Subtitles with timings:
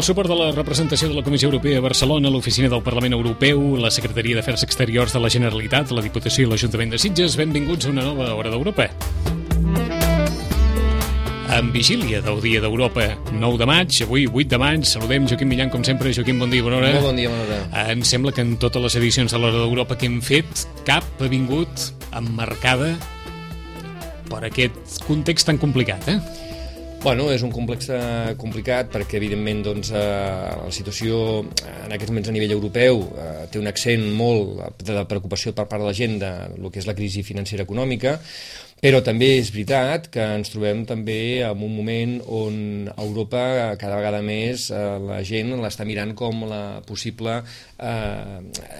[0.00, 3.58] El suport de la representació de la Comissió Europea a Barcelona, l'Oficina del Parlament Europeu,
[3.76, 7.90] la Secretaria d'Afers Exteriors de la Generalitat, la Diputació i l'Ajuntament de Sitges, benvinguts a
[7.92, 8.88] una nova Hora d'Europa.
[11.58, 15.68] En vigília del Dia d'Europa, 9 de maig, avui 8 de maig, saludem Joaquim Millan,
[15.68, 16.16] com sempre.
[16.16, 16.96] Joaquim, bon dia, bona hora.
[16.96, 17.90] Molt bon dia, bona hora.
[17.92, 21.28] Em sembla que en totes les edicions de l'Hora d'Europa que hem fet, cap ha
[21.28, 22.94] vingut emmarcada
[24.32, 26.48] per aquest context tan complicat, eh?
[27.00, 30.00] Bueno, és un complex eh, complicat perquè, evidentment, doncs, eh,
[30.60, 35.54] la situació en aquests moments a nivell europeu eh, té un accent molt de preocupació
[35.56, 38.18] per part de la gent de lo que és la crisi financera econòmica,
[38.80, 42.54] però també és veritat que ens trobem també en un moment on
[42.94, 43.42] Europa
[43.80, 47.36] cada vegada més eh, la gent l'està mirant com la possible,
[47.76, 48.38] eh,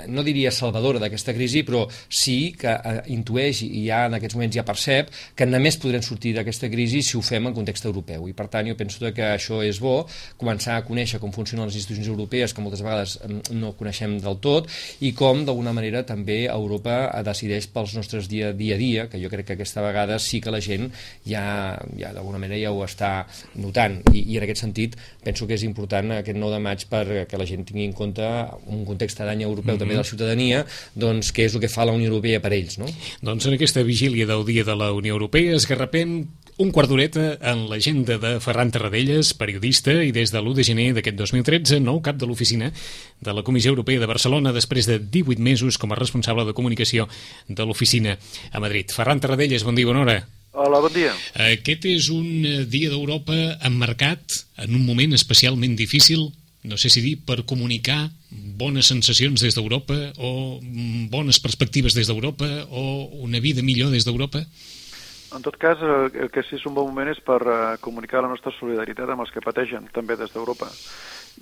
[0.09, 4.57] no diria salvadora d'aquesta crisi, però sí que eh, intueix i ja en aquests moments
[4.57, 8.25] ja percep que només podrem sortir d'aquesta crisi si ho fem en context europeu.
[8.29, 10.07] I per tant jo penso que això és bo,
[10.41, 13.19] començar a conèixer com funcionen les institucions europees, que moltes vegades
[13.53, 14.73] no coneixem del tot,
[15.05, 19.29] i com d'alguna manera també Europa decideix pels nostres dia, dia a dia, que jo
[19.33, 20.89] crec que aquesta vegades sí que la gent
[21.27, 23.27] ja, ja d'alguna manera ja ho està
[23.61, 27.05] notant I, i en aquest sentit penso que és important aquest 9 de maig per
[27.29, 28.27] que la gent tingui en compte
[28.71, 29.81] un context d'any europeu mm -hmm.
[29.81, 32.79] també de la ciutadania doncs què és el que fa la Unió Europea per ells
[32.79, 32.87] no?
[33.23, 36.27] Doncs en aquesta vigília del Dia de la Unió Europea esgarrapem
[36.61, 40.89] un quart d'horeta en l'agenda de Ferran Tarradellas, periodista, i des de l'1 de gener
[40.93, 45.41] d'aquest 2013, nou cap de l'oficina de la Comissió Europea de Barcelona, després de 18
[45.41, 47.07] mesos com a responsable de comunicació
[47.49, 48.19] de l'oficina
[48.53, 48.93] a Madrid.
[48.93, 50.17] Ferran Tarradellas, bon dia, bona hora.
[50.53, 51.15] Hola, bon dia.
[51.47, 52.29] Aquest és un
[52.69, 54.21] dia d'Europa emmarcat
[54.61, 56.27] en un moment especialment difícil,
[56.69, 58.11] no sé si dir, per comunicar
[58.61, 60.61] bones sensacions des d'Europa o
[61.09, 64.45] bones perspectives des d'Europa o una vida millor des d'Europa?
[65.31, 68.31] En tot cas, el que sí és un bon moment és per uh, comunicar la
[68.33, 70.73] nostra solidaritat amb els que pateixen, també des d'Europa,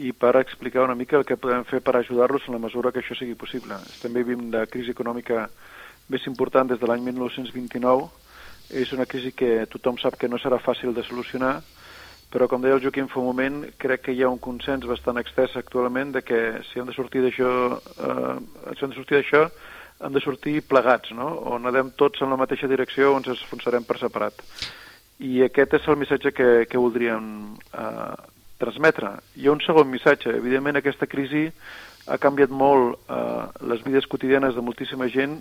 [0.05, 3.01] i per explicar una mica el que podem fer per ajudar-los en la mesura que
[3.01, 3.79] això sigui possible.
[3.95, 5.47] Estem vivint la crisi econòmica
[6.13, 8.05] més important des de l'any 1929,
[8.77, 11.57] és una crisi que tothom sap que no serà fàcil de solucionar,
[12.29, 15.17] però com deia el Joaquim fa un moment, crec que hi ha un consens bastant
[15.17, 18.37] extès actualment de que si hem de sortir d'això, eh,
[18.77, 19.47] si hem de sortir d'això,
[20.01, 21.29] hem de sortir plegats, no?
[21.43, 24.43] o anem tots en la mateixa direcció o ens enfonsarem per separat.
[25.19, 27.25] I aquest és el missatge que, que voldríem
[27.75, 28.17] eh,
[28.63, 29.17] transmetre.
[29.35, 30.37] Hi ha un segon missatge.
[30.39, 31.49] Evidentment, aquesta crisi
[32.07, 35.41] ha canviat molt eh, les vides quotidianes de moltíssima gent,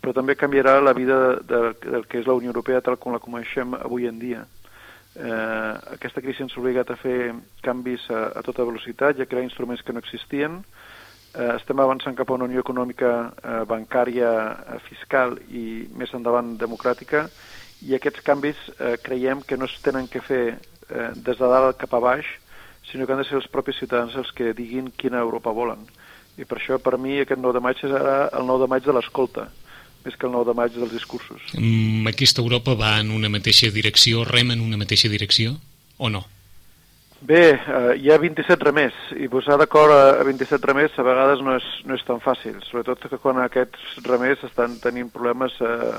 [0.00, 3.22] però també canviarà la vida de, del que és la Unió Europea tal com la
[3.22, 4.44] coneixem avui en dia.
[5.16, 7.32] Eh, aquesta crisi ens ha obligat a fer
[7.64, 10.60] canvis a, a tota velocitat i a crear instruments que no existien.
[11.56, 17.26] Estem avançant cap a una unió econòmica eh, bancària, eh, fiscal i més endavant democràtica
[17.84, 21.76] i aquests canvis eh, creiem que no es tenen que fer eh, des de dalt
[21.80, 22.26] cap a baix,
[22.90, 25.84] sinó que han de ser els propis ciutadans els que diguin quina Europa volen.
[26.36, 28.96] I per això, per mi, aquest 9 de maig serà el 9 de maig de
[28.96, 29.48] l'escolta
[30.06, 31.42] més que el 9 de maig dels discursos.
[31.58, 35.56] Mm, aquesta Europa va en una mateixa direcció, rem en una mateixa direcció,
[35.98, 36.22] o no?
[37.20, 41.54] Bé, eh, hi ha 27 remers, i posar d'acord a 27 remers a vegades no
[41.56, 45.96] és, no és tan fàcil, sobretot que quan aquests remers estan tenint problemes eh,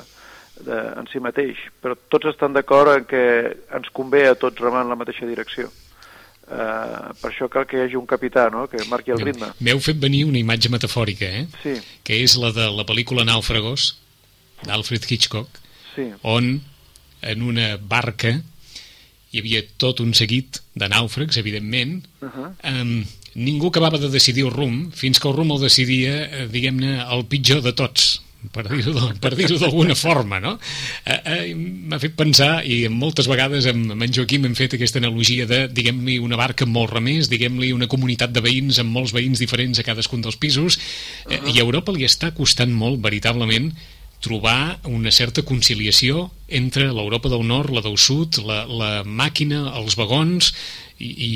[0.62, 3.24] de, en si mateix, però tots estan d'acord en que
[3.74, 5.72] ens convé a tots remar en la mateixa direcció.
[6.48, 8.70] Uh, per això cal que hi hagi un capità no?
[8.72, 9.50] que marqui el ritme.
[9.60, 11.42] M'heu fet venir una imatge metafòrica, eh?
[11.60, 11.74] Sí.
[12.08, 13.90] que és la de la pel·lícula Nàufragos,
[14.64, 15.60] d'Alfred Hitchcock,
[15.92, 16.06] sí.
[16.24, 16.54] on
[17.20, 18.38] en una barca
[19.32, 22.06] hi havia tot un seguit de nàufrags, evidentment.
[22.22, 22.52] Uh -huh.
[22.72, 27.04] um, ningú acabava de decidir el rumb, fins que el rumb el decidia, eh, diguem-ne,
[27.14, 28.22] el pitjor de tots,
[28.54, 30.58] per dir-ho per dir d'alguna forma, no?
[31.06, 35.02] Eh, eh, M'ha fet pensar, i moltes vegades amb, amb en Joaquim hem fet aquesta
[35.02, 39.14] analogia de, diguem-li, una barca amb molts remers, diguem-li, una comunitat de veïns amb molts
[39.14, 40.80] veïns diferents a cadascun dels pisos,
[41.30, 43.74] eh, i a Europa li està costant molt, veritablement,
[44.24, 49.98] trobar una certa conciliació entre l'Europa del nord, la del sud, la, la màquina, els
[50.00, 50.52] vagons,
[50.98, 51.34] i, i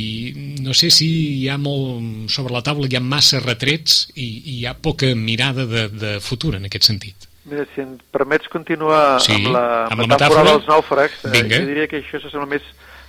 [0.65, 1.07] no sé si
[1.43, 5.11] hi ha molt sobre la taula, hi ha massa retrets i, i hi ha poca
[5.15, 7.27] mirada de, de futur en aquest sentit.
[7.51, 10.55] Mira, si em permets continuar Sí, amb la amb la metàfora metàfora.
[10.55, 12.65] dels nàufrags, eh, jo diria que això s'assembla més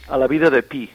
[0.08, 0.88] a la vida de Pi.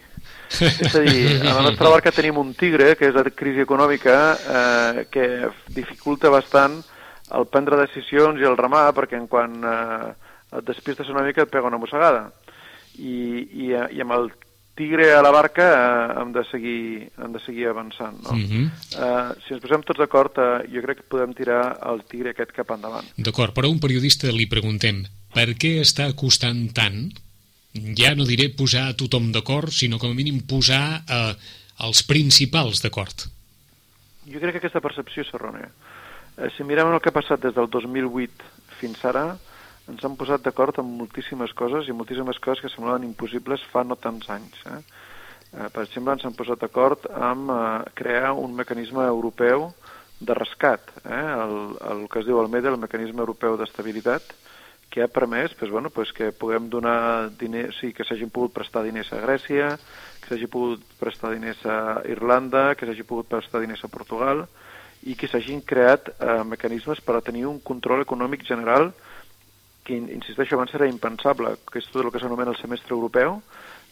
[0.57, 4.17] és a dir, a la nostra barca tenim un tigre, que és la crisi econòmica,
[4.37, 5.25] eh, que
[5.75, 6.79] dificulta bastant
[7.35, 10.11] el prendre decisions i el remar, perquè en quan eh,
[10.57, 12.29] et despistes una mica et pega una mossegada.
[12.97, 13.17] I,
[13.67, 14.31] i, i amb el
[14.77, 16.79] tigre a la barca eh, hem, de seguir,
[17.17, 18.17] hem de seguir avançant.
[18.23, 18.37] No?
[18.37, 18.65] Mhm.
[18.95, 22.53] eh, si ens posem tots d'acord, eh, jo crec que podem tirar el tigre aquest
[22.55, 23.09] cap endavant.
[23.17, 25.03] D'acord, però a un periodista li preguntem
[25.33, 27.09] per què està costant tant,
[27.97, 31.33] ja no diré posar a tothom d'acord, sinó com a mínim posar eh,
[31.85, 33.27] els principals d'acord?
[34.27, 35.67] Jo crec que aquesta percepció és errònia.
[35.67, 35.96] Eh,
[36.55, 39.25] si mirem el que ha passat des del 2008 fins ara,
[39.87, 43.95] ens han posat d'acord amb moltíssimes coses i moltíssimes coses que semblaven impossibles fa no
[43.95, 44.59] tants anys.
[44.67, 44.79] Eh?
[45.53, 47.61] Eh, per exemple, ens han posat d'acord amb eh,
[47.95, 49.69] crear un mecanisme europeu
[50.19, 51.23] de rescat, eh?
[51.45, 51.55] el,
[51.91, 54.33] el que es diu el MEDE, el Mecanisme Europeu d'Estabilitat,
[54.89, 58.83] que ha permès pues, bueno, pues, que puguem donar diners, sí, que s'hagin pogut prestar
[58.87, 59.75] diners a Grècia,
[60.21, 64.47] que s'hagi pogut prestar diners a Irlanda, que s'hagi pogut prestar diners a Portugal,
[65.03, 68.91] i que s'hagin creat eh, mecanismes per a tenir un control econòmic general
[69.87, 73.39] que, insisteixo, abans era impensable, que és tot el que s'anomena el semestre europeu,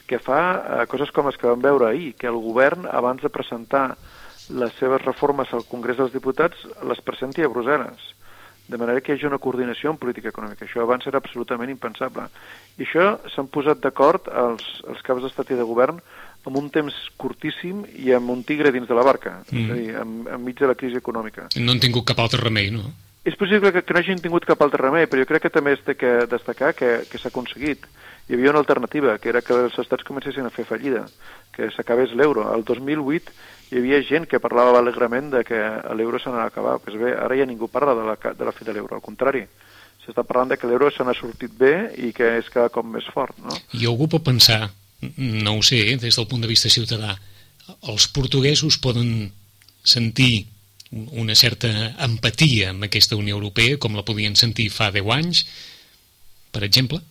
[0.09, 3.31] que fa eh, coses com les que vam veure ahir, que el govern, abans de
[3.31, 3.87] presentar
[4.49, 8.11] les seves reformes al Congrés dels Diputats, les presenti a Brussel·les.
[8.67, 10.65] De manera que hi hagi una coordinació en política econòmica.
[10.65, 12.25] Això abans era absolutament impensable.
[12.77, 16.01] I això s'han posat d'acord els, els caps d'estat i de govern
[16.45, 19.63] amb un temps curtíssim i amb un tigre dins de la barca, mm.
[19.63, 21.49] és a dir, en, enmig de la crisi econòmica.
[21.57, 22.85] No han tingut cap altre remei, no?
[23.25, 25.73] És possible que, que no hagin tingut cap altre remei, però jo crec que també
[25.73, 27.87] és de que destacar que, que s'ha aconseguit.
[28.29, 31.03] Hi havia una alternativa, que era que els estats comencessin a fer fallida,
[31.53, 32.45] que s'acabés l'euro.
[32.53, 33.33] El 2008
[33.71, 35.57] hi havia gent que parlava alegrement de que
[35.97, 36.85] l'euro se n'ha acabat.
[36.85, 39.41] Pues bé, ara ja ningú parla de la, de la fi de l'euro, al contrari.
[40.05, 43.09] S'està parlant de que l'euro se n'ha sortit bé i que és cada cop més
[43.13, 43.33] fort.
[43.41, 43.57] No?
[43.73, 44.67] I algú pot pensar,
[45.01, 47.15] no ho sé, eh, des del punt de vista ciutadà,
[47.89, 49.31] els portuguesos poden
[49.83, 50.47] sentir
[50.91, 51.69] una certa
[52.05, 55.43] empatia amb aquesta Unió Europea, com la podien sentir fa 10 anys,
[56.53, 57.01] per exemple?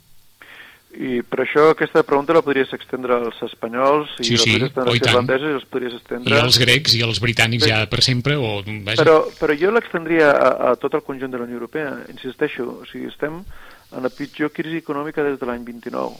[0.94, 4.70] I per això aquesta pregunta la podries extendre als espanyols i sí, sí, la podries
[4.70, 6.30] extendre als irlandesos i els podries extendre...
[6.30, 7.72] I als grecs i als britànics sí.
[7.72, 8.60] ja per sempre, o...
[8.62, 9.02] Vaja.
[9.02, 11.96] Però, però jo l'extendria a, a tot el conjunt de la Unió Europea.
[12.14, 16.14] Insisteixo, o sigui, estem en la pitjor crisi econòmica des de l'any 29.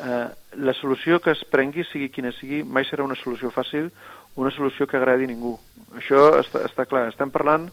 [0.00, 0.28] Eh,
[0.66, 3.90] la solució que es prengui, sigui quina sigui, mai serà una solució fàcil,
[4.36, 5.56] una solució que agradi a ningú.
[5.98, 7.08] Això està, està clar.
[7.12, 7.68] Estem parlant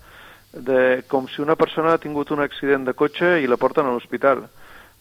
[0.52, 3.94] de com si una persona ha tingut un accident de cotxe i la porten a
[3.96, 4.44] l'hospital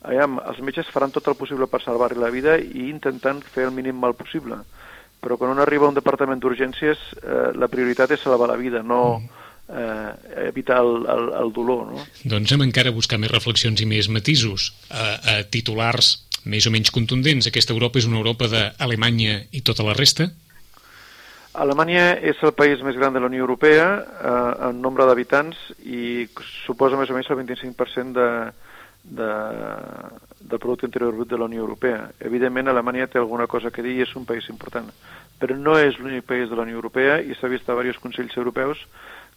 [0.00, 3.74] Aviam, els metges faran tot el possible per salvar-li la vida i intentant fer el
[3.76, 4.56] mínim mal possible.
[5.20, 8.80] Però quan un arriba a un departament d'urgències, eh, la prioritat és salvar la vida,
[8.80, 9.20] no
[9.68, 11.92] eh, evitar el, el, el dolor.
[11.92, 12.06] No?
[12.32, 14.70] Doncs hem encara buscar més reflexions i més matisos.
[14.88, 16.14] A, a titulars
[16.44, 20.30] més o menys contundents, aquesta Europa és una Europa d'Alemanya i tota la resta?
[21.60, 26.28] Alemanya és el país més gran de la Unió Europea eh, en nombre d'habitants i
[26.64, 28.28] suposa més o menys el 25% de,
[29.02, 29.30] de,
[30.40, 32.04] del Producte Interior Brut de la Unió Europea.
[32.20, 34.86] Evidentment, Alemanya té alguna cosa que dir i és un país important,
[35.42, 38.38] però no és l'únic país de la Unió Europea i s'ha vist a diversos consells
[38.38, 38.86] europeus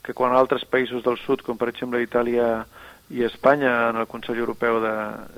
[0.04, 2.68] que quan altres països del sud, com per exemple Itàlia
[3.10, 4.94] i Espanya, en el Consell Europeu de,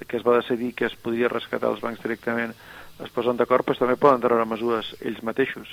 [0.07, 2.53] que es va decidir que es podia rescatar els bancs directament,
[3.03, 5.71] es posen d'acord, doncs també poden treure mesures ells mateixos.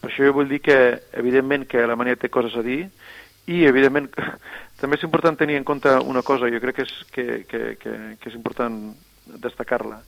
[0.00, 0.78] Per això jo vull dir que,
[1.18, 2.86] evidentment, que Alemanya té coses a dir
[3.46, 4.08] i, evidentment,
[4.80, 7.96] també és important tenir en compte una cosa, jo crec que és, que, que, que,
[8.20, 8.78] que és important
[9.42, 10.00] destacar-la,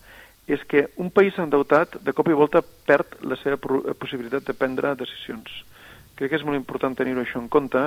[0.46, 3.58] és que un país endeutat de cop i volta perd la seva
[4.00, 5.52] possibilitat de prendre decisions.
[6.14, 7.84] Crec que és molt important tenir-ho això en compte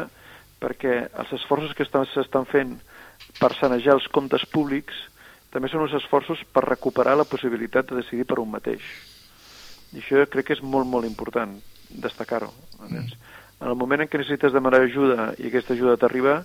[0.62, 2.77] perquè els esforços que s'estan fent
[3.39, 4.98] per sanejar els comptes públics
[5.53, 8.84] també són uns esforços per recuperar la possibilitat de decidir per un mateix.
[9.96, 11.56] I això crec que és molt, molt important
[11.89, 12.51] destacar-ho.
[12.84, 13.08] Mm
[13.60, 16.41] en el moment en què necessites demanar ajuda i aquesta ajuda t'arriba,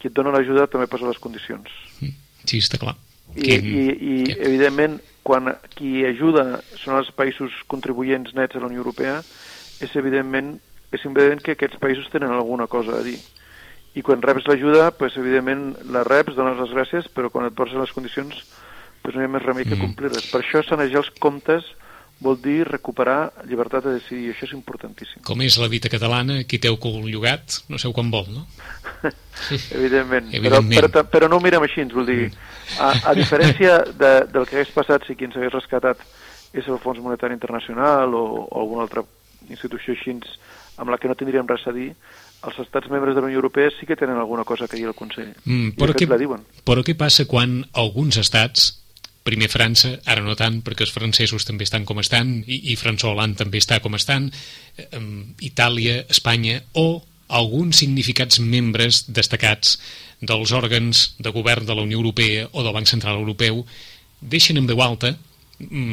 [0.00, 1.68] qui et dona l'ajuda també posa les condicions.
[2.00, 2.14] Mm.
[2.44, 2.96] Sí, està clar.
[3.34, 3.58] I, que...
[3.58, 4.38] i, i que...
[4.48, 9.20] evidentment, quan qui ajuda són els països contribuents nets a la Unió Europea,
[9.84, 10.54] és evidentment,
[10.94, 13.18] és evident que aquests països tenen alguna cosa a dir.
[13.94, 17.78] I quan reps l'ajuda, pues, evidentment la reps, dones les gràcies, però quan et posen
[17.82, 18.42] les condicions
[19.02, 19.86] pues, no hi ha més remei que mm.
[19.86, 20.30] complir-les.
[20.32, 21.68] Per això sanejar els comptes
[22.24, 25.22] vol dir recuperar llibertat de decidir, i això és importantíssim.
[25.26, 28.46] Com és la dita catalana, qui té llogat, no sé quan vol, no?
[29.74, 30.78] Evidentment, Evidentment.
[30.78, 32.30] Però, però, però no ho mirem així, vull dir,
[32.78, 36.00] a, a diferència de, del que hagués passat si qui ens hagués rescatat
[36.54, 39.02] és el Fons Monetari Internacional o, o alguna altra
[39.50, 40.14] institució així
[40.78, 41.92] amb la que no tindríem res a dir,
[42.44, 44.96] els estats membres de la Unió Europea sí que tenen alguna cosa que dir al
[44.98, 45.32] Consell.
[45.44, 46.08] Mm, però, què,
[46.64, 48.72] però què passa quan alguns estats
[49.24, 53.14] primer França, ara no tant perquè els francesos també estan com estan i, i François
[53.14, 54.28] Hollande també està com estan
[54.76, 55.00] eh,
[55.48, 57.00] Itàlia, Espanya o
[57.34, 59.78] alguns significats membres destacats
[60.20, 63.64] dels òrgans de govern de la Unió Europea o del Banc Central Europeu
[64.20, 65.14] deixen en veu alta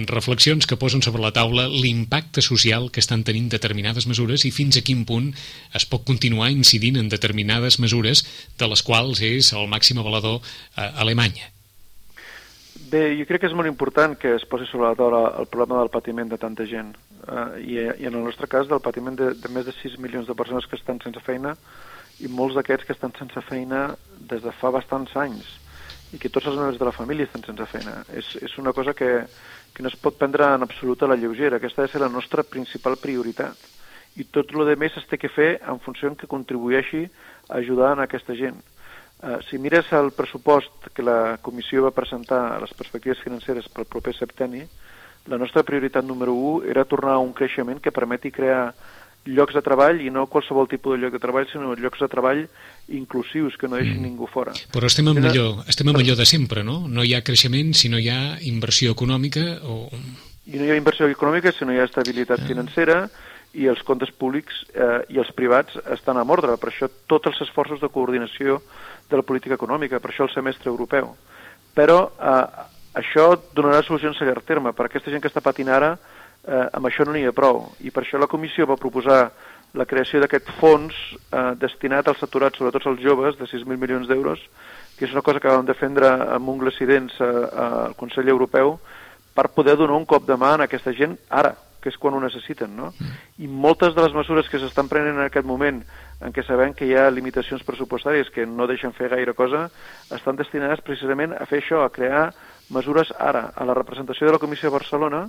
[0.09, 4.77] reflexions que posen sobre la taula l'impacte social que estan tenint determinades mesures i fins
[4.77, 5.31] a quin punt
[5.77, 8.25] es pot continuar incidint en determinades mesures
[8.57, 10.41] de les quals és el màxim avalador
[10.75, 11.49] a Alemanya.
[12.91, 15.79] Bé, jo crec que és molt important que es posi sobre la taula el problema
[15.79, 16.91] del patiment de tanta gent.
[17.27, 20.27] eh, i, i en el nostre cas del patiment de, de més de 6 milions
[20.27, 21.55] de persones que estan sense feina
[22.21, 23.91] i molts d'aquests que estan sense feina
[24.29, 25.60] des de fa bastants anys
[26.11, 28.01] i que tots els membres de la família estan sense feina.
[28.15, 29.11] És, és una cosa que,
[29.73, 31.57] que no es pot prendre en absolut a la lleugera.
[31.57, 33.55] Aquesta ha de ser la nostra principal prioritat.
[34.19, 37.05] I tot el de més es té que fer en funció en que contribueixi
[37.47, 38.59] a ajudar a aquesta gent.
[39.21, 43.85] Uh, si mires el pressupost que la comissió va presentar a les perspectives financeres pel
[43.85, 44.65] proper septenni,
[45.29, 48.73] la nostra prioritat número 1 era tornar a un creixement que permeti crear
[49.25, 52.45] llocs de treball i no qualsevol tipus de lloc de treball, sinó llocs de treball
[52.91, 54.07] inclusius, que no deixin mm.
[54.09, 54.53] ningú fora.
[54.73, 56.81] Però estem en, millor, estem en millor de sempre, no?
[56.89, 59.85] No hi ha creixement si no hi ha inversió econòmica o...
[60.49, 62.47] I no hi ha inversió econòmica si no hi ha estabilitat ah.
[62.49, 62.97] financera
[63.53, 66.55] i els comptes públics eh, i els privats estan a mordre.
[66.57, 68.61] Per això tots els esforços de coordinació
[69.11, 71.13] de la política econòmica, per això el semestre europeu.
[71.75, 72.45] Però eh,
[72.99, 74.73] això donarà solucions a llarg terme.
[74.75, 75.93] Per aquesta gent que està patint ara,
[76.47, 77.65] eh, amb això no n'hi ha prou.
[77.81, 79.21] I per això la comissió va proposar
[79.73, 80.95] la creació d'aquest fons
[81.31, 84.41] eh, destinat als aturats, sobretot als joves, de 6.000 milions d'euros,
[84.97, 87.31] que és una cosa que vam defendre amb ungles i dents eh,
[87.65, 88.77] al Consell Europeu
[89.33, 92.19] per poder donar un cop de mà a aquesta gent ara, que és quan ho
[92.21, 92.91] necessiten, no?
[93.41, 95.79] I moltes de les mesures que s'estan prenent en aquest moment,
[96.21, 99.63] en què sabem que hi ha limitacions pressupostàries que no deixen fer gaire cosa,
[100.13, 102.27] estan destinades precisament a fer això, a crear
[102.69, 103.47] mesures ara.
[103.55, 105.23] A la representació de la Comissió de Barcelona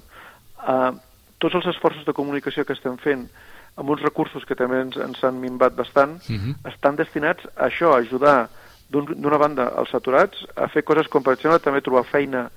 [0.69, 0.93] eh,
[1.39, 3.27] tots els esforços de comunicació que estem fent
[3.77, 6.51] amb uns recursos que també ens, ens han minvat bastant, uh mhm.
[6.51, 6.73] -huh.
[6.73, 8.49] estan destinats a això, a ajudar
[8.91, 12.51] d'una un, banda els aturats a fer coses com, per exemple, també trobar feina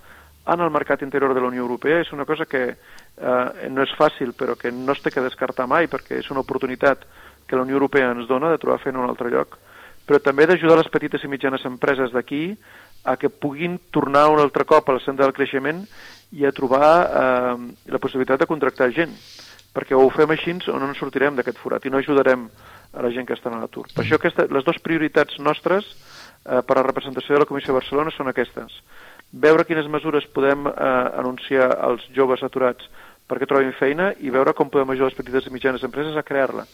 [0.45, 2.01] en el mercat interior de la Unió Europea.
[2.01, 5.67] És una cosa que eh, no és fàcil, però que no es té que descartar
[5.67, 7.05] mai, perquè és una oportunitat
[7.47, 9.57] que la Unió Europea ens dona de trobar feina en un altre lloc,
[10.05, 12.57] però també d'ajudar les petites i mitjanes empreses d'aquí
[13.05, 15.85] a que puguin tornar un altre cop a la senda del creixement
[16.36, 17.58] i a trobar eh,
[17.92, 19.13] la possibilitat de contractar gent,
[19.75, 22.48] perquè ho fem així o no ens sortirem d'aquest forat i no ajudarem
[22.96, 23.88] a la gent que està a l'atur.
[23.96, 27.74] Per això aquesta, les dues prioritats nostres eh, per a la representació de la Comissió
[27.74, 28.80] de Barcelona són aquestes.
[29.32, 30.75] Veure quines mesures podem eh,
[31.20, 32.88] anunciar als joves aturats
[33.27, 36.68] perquè trobin feina i veure com podem ajudar les petites i mitjanes empreses a crear-la.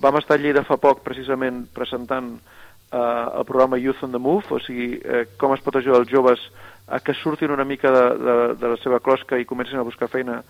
[0.00, 4.54] Vam estar a Lleida fa poc precisament presentant eh, el programa Youth on the Move,
[4.54, 6.46] o sigui, eh, com es pot ajudar els joves
[6.90, 10.10] a que surtin una mica de, de, de la seva closca i comencin a buscar
[10.10, 10.40] feina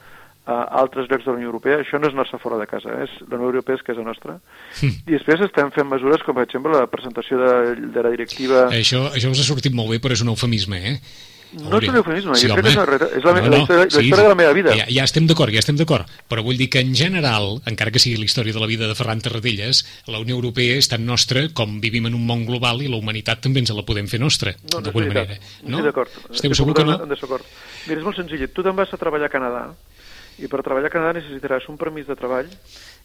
[0.51, 1.81] a altres llocs de la Unió Europea.
[1.83, 3.07] Això no és nostre fora de casa, eh?
[3.07, 4.39] és la Unió Europea és casa nostra.
[4.81, 5.03] Mm.
[5.05, 7.53] I després estem fent mesures com, per exemple, la presentació de,
[7.93, 8.65] de la directiva...
[8.73, 10.97] Això, això us ha sortit molt bé, però és un eufemisme, eh?
[11.51, 12.63] No és un eufemisme, sí, home.
[12.63, 14.23] és, la, és la, no, no, la, història, sí, la història sí.
[14.23, 14.75] de la meva vida.
[14.79, 18.03] Ja, ja estem d'acord, ja estem d'acord, però vull dir que en general, encara que
[18.03, 21.49] sigui la història de la vida de Ferran Tarradellas, la Unió Europea és tan nostra
[21.57, 24.55] com vivim en un món global i la humanitat també ens la podem fer nostra,
[24.71, 25.41] no, d'alguna manera.
[25.65, 25.85] No, no?
[25.89, 26.15] d'acord.
[26.31, 27.01] Esteu segur que no?
[27.03, 28.47] Mira, és molt senzill.
[28.55, 29.65] Tu te'n vas a treballar a Canadà
[30.41, 32.49] i per treballar a Canadà necessitaràs un permís de treball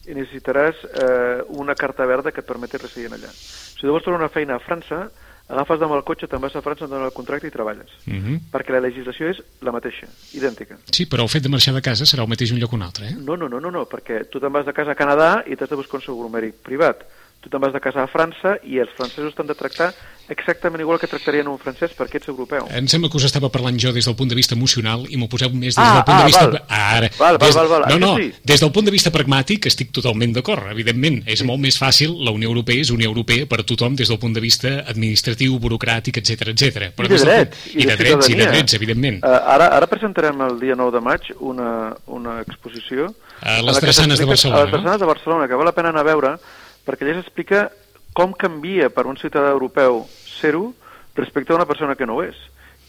[0.06, 3.32] i necessitaràs eh, una carta verda que et permeti residir allà.
[3.32, 5.08] Si tu vols trobar una feina a França,
[5.48, 7.90] agafes demà el cotxe, te'n vas a França, et donen el contracte i treballes.
[8.06, 8.24] Uh mhm.
[8.26, 8.40] -huh.
[8.52, 10.78] Perquè la legislació és la mateixa, idèntica.
[10.90, 12.82] Sí, però el fet de marxar de casa serà el mateix un lloc o un
[12.82, 13.14] altre, eh?
[13.18, 15.70] No, no, no, no, no perquè tu te'n vas de casa a Canadà i t'has
[15.70, 17.04] de buscar un segur mèdic privat
[17.40, 19.92] tu te'n vas de casa a França i els francesos t'han de tractar
[20.28, 22.66] exactament igual que tractarien un francès perquè ets europeu.
[22.74, 25.28] Em sembla que us estava parlant jo des del punt de vista emocional i m'ho
[25.30, 26.46] poseu més des ah, del punt ah, de vista...
[26.46, 26.58] Val.
[26.66, 27.54] Ara, val, des...
[27.54, 27.94] val, val, val.
[27.94, 28.32] No, no, sí.
[28.50, 31.20] des del punt de vista pragmàtic estic totalment d'acord, evidentment.
[31.30, 31.46] És sí.
[31.48, 34.42] molt més fàcil, la Unió Europea és Unió Europea per tothom des del punt de
[34.42, 36.90] vista administratiu, burocràtic, etc etc.
[36.90, 37.64] I de drets.
[37.70, 39.22] I, i de, de drets, i de drets, evidentment.
[39.22, 41.70] Uh, ara, ara presentarem el dia 9 de maig una,
[42.10, 43.12] una exposició...
[43.36, 46.00] A les Drassanes de Barcelona, A les Drassanes de Barcelona, que val la pena anar
[46.00, 46.30] a veure,
[46.86, 47.66] perquè allà s'explica
[48.16, 50.04] com canvia per un ciutadà europeu
[50.38, 50.70] ser-ho
[51.16, 52.36] respecte a una persona que no ho és.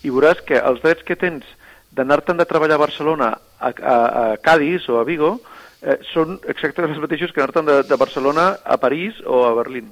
[0.05, 1.45] I veuràs que els drets que tens
[1.91, 5.37] d'anar-te'n de treballar a Barcelona, a, a, a Cádiz o a Vigo,
[5.81, 9.89] eh, són exactament els mateixos que anar-te'n de, de Barcelona a París o a Berlín.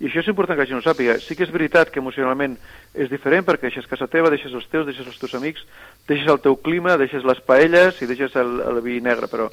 [0.00, 1.18] I això és important que la gent ho sàpiga.
[1.20, 2.54] Sí que és veritat que emocionalment
[2.94, 5.66] és diferent perquè deixes casa teva, deixes els teus, deixes els teus amics,
[6.08, 9.50] deixes el teu clima, deixes les paelles i deixes el, el vi negre, però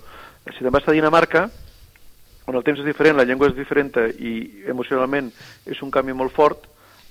[0.54, 1.50] si te'n vas a Dinamarca,
[2.48, 4.34] on el temps és diferent, la llengua és diferent i
[4.72, 5.32] emocionalment
[5.68, 6.64] és un canvi molt fort,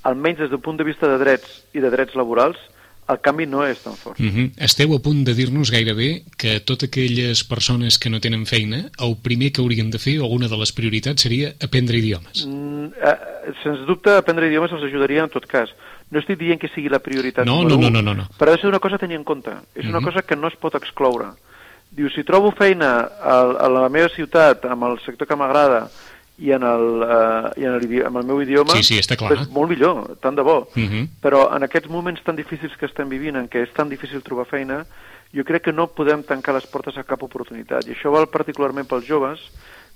[0.08, 2.58] almenys des del punt de vista de drets i de drets laborals,
[3.06, 4.18] el canvi no és tan fort.
[4.18, 4.50] Mm -hmm.
[4.56, 9.16] Esteu a punt de dir-nos gairebé que totes aquelles persones que no tenen feina, el
[9.22, 12.46] primer que haurien de fer, o una de les prioritats, seria aprendre idiomes.
[12.46, 13.18] Mm, eh,
[13.62, 15.70] sens dubte, aprendre idiomes els ajudaria en tot cas.
[16.10, 18.28] No estic dient que sigui la prioritat no, no, no, no, no, no.
[18.38, 19.50] però ha de ser una cosa a tenir en compte.
[19.50, 19.88] És mm -hmm.
[19.88, 21.26] una cosa que no es pot excloure.
[21.90, 25.86] Diu, si trobo feina a, a la meva ciutat, amb el sector que m'agrada,
[26.38, 29.32] i en el, uh, i en el, en el meu idioma, sí, sí, està clar.
[29.32, 30.66] és molt millor, tant de bo.
[30.74, 30.92] Uh mhm.
[30.92, 31.08] -huh.
[31.22, 34.46] Però en aquests moments tan difícils que estem vivint, en què és tan difícil trobar
[34.46, 34.84] feina,
[35.32, 37.86] jo crec que no podem tancar les portes a cap oportunitat.
[37.86, 39.40] I això val particularment pels joves,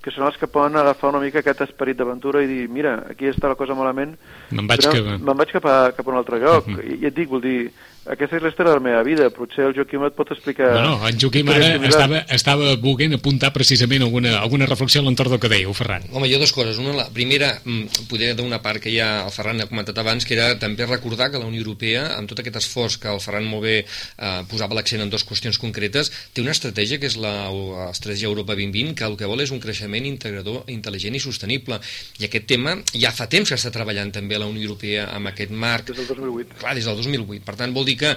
[0.01, 3.27] que són els que poden agafar una mica aquest esperit d'aventura i dir, mira, aquí
[3.29, 4.17] està la cosa malament,
[4.49, 4.93] me'n vaig, cap...
[4.95, 6.67] me'n vaig cap, a, cap a un altre lloc.
[6.67, 6.73] Mhm.
[6.73, 6.91] Uh -huh.
[6.91, 7.71] I, I et dic, vol dir,
[8.09, 10.71] aquesta és l'història de la meva vida, potser el Joaquim et pot explicar...
[10.73, 15.35] No, no, en Joaquim ara estava, estava volent apuntar precisament alguna, alguna reflexió a l'entorn
[15.35, 16.07] del que dèieu, Ferran.
[16.09, 16.79] Home, jo dues coses.
[16.81, 20.33] Una, la primera, mm, poder d'una part que ja el Ferran ha comentat abans, que
[20.33, 23.67] era també recordar que la Unió Europea, amb tot aquest esforç que el Ferran molt
[23.67, 28.57] bé eh, posava l'accent en dues qüestions concretes, té una estratègia que és l'estratègia Europa
[28.57, 31.77] 2020, que el que vol és un creixement integrador, intel·ligent i sostenible.
[32.17, 35.53] I aquest tema ja fa temps que està treballant també la Unió Europea amb aquest
[35.53, 35.93] marc.
[35.93, 36.57] Des del 2008.
[36.65, 37.45] Clar, des del 2008.
[37.45, 38.15] Per tant, vol dir que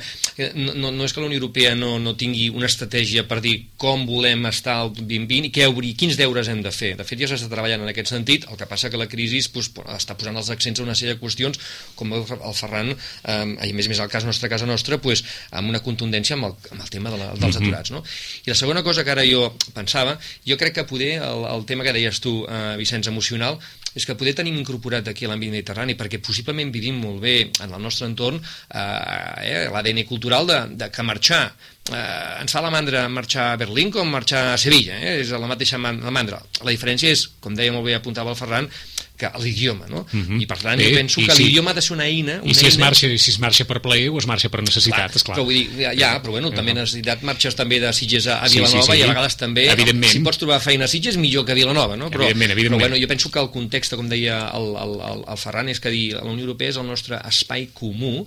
[0.54, 3.54] no, no, no és que la Unió Europea no, no tingui una estratègia per dir
[3.80, 6.94] com volem estar al 2020 i què obrir, quins deures hem de fer.
[6.98, 9.70] De fet, ja s'està treballant en aquest sentit, el que passa que la crisi pues,
[9.94, 11.60] està posant els accents a una sèrie de qüestions,
[11.98, 13.38] com el, Ferran, eh,
[13.68, 16.50] i a més a més el cas nostre, casa nostra, pues, amb una contundència amb
[16.50, 17.94] el, amb el tema de la, dels aturats.
[17.94, 18.04] No?
[18.44, 21.86] I la segona cosa que ara jo pensava, jo crec que poder el, el tema
[21.86, 23.60] que deies tu, eh, Vicenç, emocional,
[23.94, 27.70] és que poder tenim incorporat aquí a l'àmbit mediterrani, perquè possiblement vivim molt bé en
[27.70, 31.44] el nostre entorn eh, eh, l'ADN cultural de, de que marxar
[31.92, 35.20] eh, ens fa la mandra marxar a Berlín com marxar a Sevilla, eh?
[35.22, 36.42] és la mateixa mandra.
[36.62, 38.70] La diferència és, com deia molt bé apuntava el Ferran,
[39.16, 40.00] que l'idioma, no?
[40.00, 40.42] Uh -huh.
[40.42, 42.40] I per tant, Bé, jo penso que si, l'idioma ha de ser una eina...
[42.42, 42.68] Una I si eina...
[42.68, 45.36] es, marxa, si es marxa per plaer o es marxa per necessitat, clar, esclar.
[45.36, 48.48] Però vull dir, ja, ja però bueno, també necessitat marxes també de Sitges a, a
[48.48, 48.98] Vilanova sí, sí, sí.
[48.98, 49.68] i a vegades també...
[49.70, 50.12] Evidentment.
[50.12, 52.10] Si pots trobar feina a Sitges, millor que a Vilanova, no?
[52.10, 52.82] Però, evidentment, evidentment.
[52.82, 55.78] però bueno, jo penso que el context, com deia el, el, el, el Ferran, és
[55.78, 58.26] que dir, la Unió Europea és el nostre espai comú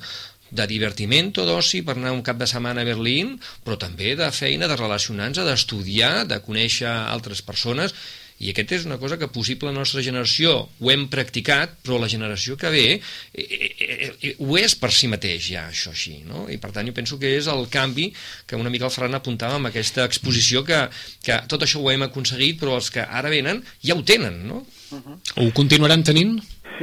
[0.49, 4.69] de divertiment, d'oci, per anar un cap de setmana a Berlín, però també de feina,
[4.71, 7.93] de relacionar-nos, d'estudiar, de conèixer altres persones,
[8.37, 12.09] i aquesta és una cosa que possible la nostra generació ho hem practicat, però la
[12.11, 12.99] generació que ve eh,
[13.41, 16.45] eh, eh, ho és per si mateix ja, això així, no?
[16.53, 18.11] I per tant jo penso que és el canvi
[18.45, 20.83] que una mica el Ferran apuntava amb aquesta exposició que,
[21.25, 24.65] que tot això ho hem aconseguit, però els que ara venen ja ho tenen, no?
[24.91, 25.17] Uh -huh.
[25.41, 26.37] Ho continuaran tenint?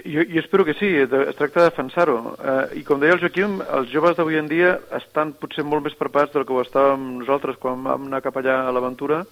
[0.04, 2.36] Jo, jo espero que sí, es tracta de defensar-ho.
[2.42, 5.94] Eh, I com deia el Joaquim, els joves d'avui en dia estan potser molt més
[5.94, 9.24] preparats del que ho estàvem nosaltres quan vam anar cap allà a l'aventura,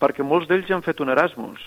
[0.00, 1.62] perquè molts d'ells han fet un Erasmus,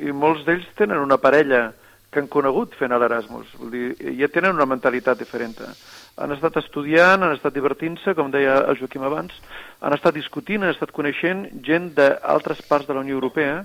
[0.00, 1.70] i molts d'ells tenen una parella
[2.14, 3.86] que han conegut fent l'Erasmus, vull dir,
[4.20, 5.56] ja tenen una mentalitat diferent.
[6.22, 9.34] Han estat estudiant, han estat divertint-se, com deia el Joaquim abans,
[9.82, 13.64] han estat discutint, han estat coneixent gent d'altres parts de la Unió Europea,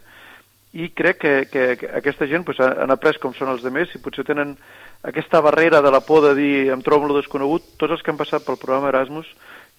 [0.74, 4.02] i crec que, que, que aquesta gent pues, han après com són els demés i
[4.02, 4.54] potser tenen
[5.02, 8.20] aquesta barrera de la por de dir em trobo lo desconegut, tots els que han
[8.20, 9.32] passat pel programa Erasmus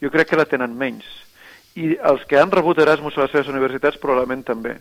[0.02, 1.06] jo crec que la tenen menys
[1.78, 4.76] i els que han rebut Erasmus a les seves universitats probablement també.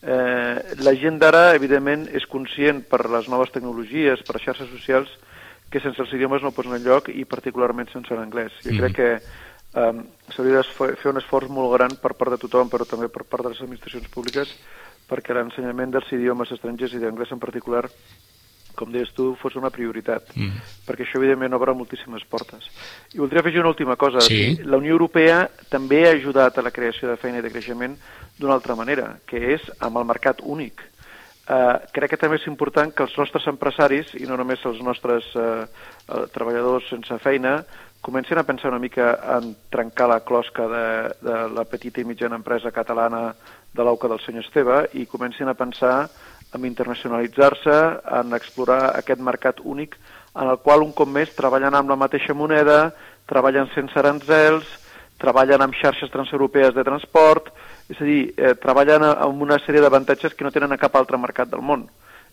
[0.00, 5.10] Eh, la gent d'ara, evidentment, és conscient per les noves tecnologies, per xarxes socials,
[5.70, 8.54] que sense els idiomes no posen enlloc i particularment sense l'anglès.
[8.64, 8.80] Jo mm.
[8.80, 10.02] crec que eh,
[10.34, 13.46] s'hauria de fer un esforç molt gran per part de tothom, però també per part
[13.46, 14.54] de les administracions públiques,
[15.10, 17.84] perquè l'ensenyament dels idiomes estrangers i d'anglès en particular
[18.76, 20.62] com deies tu, fos una prioritat, mm.
[20.86, 22.68] perquè això evidentment obre moltíssimes portes.
[23.14, 24.22] I voldria afegir una última cosa.
[24.24, 24.56] Sí.
[24.64, 27.98] La Unió Europea també ha ajudat a la creació de feina i de creixement
[28.38, 30.86] d'una altra manera, que és amb el mercat únic.
[31.50, 35.26] Uh, crec que també és important que els nostres empresaris, i no només els nostres
[35.34, 37.58] uh, uh, treballadors sense feina,
[38.00, 40.84] comencin a pensar una mica en trencar la closca de,
[41.20, 43.34] de la petita i mitjana empresa catalana
[43.74, 46.08] de l'auca del senyor Esteve i comencin a pensar
[46.54, 47.78] en internacionalitzar-se,
[48.20, 49.96] en explorar aquest mercat únic
[50.34, 52.92] en el qual un cop més treballen amb la mateixa moneda,
[53.30, 54.66] treballen sense aranzels,
[55.20, 57.50] treballen amb xarxes transeuropees de transport,
[57.90, 61.18] és a dir, eh, treballen amb una sèrie d'avantatges que no tenen a cap altre
[61.18, 61.88] mercat del món.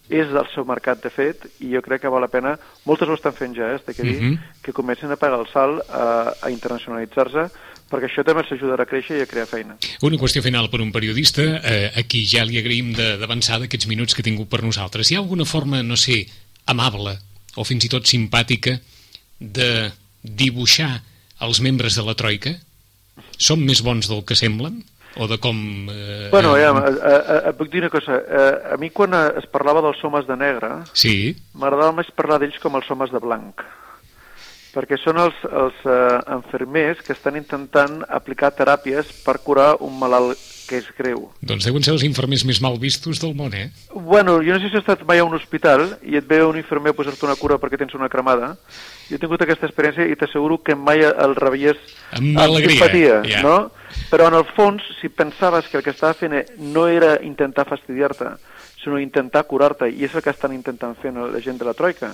[0.07, 2.53] És el seu mercat, de fet, i jo crec que val la pena,
[2.85, 4.37] moltes ho estan fent ja, eh, que dir, uh -huh.
[4.63, 7.49] que comencin a pagar el salt a, a internacionalitzar-se,
[7.91, 9.77] perquè això també s'ajudarà a créixer i a crear feina.
[10.05, 14.15] Una qüestió final per un periodista, eh, a qui ja li agraïm d'avançar d'aquests minuts
[14.15, 15.11] que ha tingut per nosaltres.
[15.11, 16.25] Hi ha alguna forma, no sé,
[16.67, 17.17] amable
[17.55, 18.77] o fins i tot simpàtica
[19.39, 19.89] de
[20.21, 20.91] dibuixar
[21.45, 22.53] els membres de la Troika?
[23.37, 24.83] Són més bons del que semblen?
[25.17, 25.57] o de com...
[25.89, 28.19] Eh, bueno, ja, eh, et puc dir una cosa.
[28.21, 31.33] Eh, a mi quan es parlava dels homes de negre, sí.
[31.57, 33.65] m'agradava més parlar d'ells com els homes de blanc
[34.77, 40.37] perquè són els, els eh, enfermers que estan intentant aplicar teràpies per curar un malalt
[40.67, 41.29] que és greu.
[41.47, 43.71] Doncs deuen ser els infermers més mal vistos del món, eh?
[43.95, 46.59] Bueno, jo no sé si has estat mai a un hospital i et ve un
[46.59, 48.51] infermer a posar-te una cura perquè tens una cremada.
[49.07, 51.79] Jo he tingut aquesta experiència i t'asseguro que mai el rebeies
[52.11, 53.41] amb, amb simpatia, yeah.
[53.41, 53.57] no?
[54.11, 58.35] Però en el fons, si pensaves que el que estava fent no era intentar fastidiar-te,
[58.83, 62.13] sinó intentar curar-te, i és el que estan intentant fer la gent de la Troika,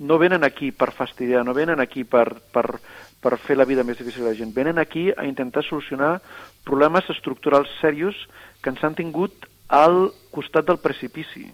[0.00, 2.80] no venen aquí per fastidiar, no venen aquí per, per,
[3.20, 4.54] per fer la vida més difícil a la gent.
[4.56, 6.18] Venen aquí a intentar solucionar
[6.64, 8.16] problemes estructurals serios
[8.64, 11.44] que ens han tingut al costat del precipici.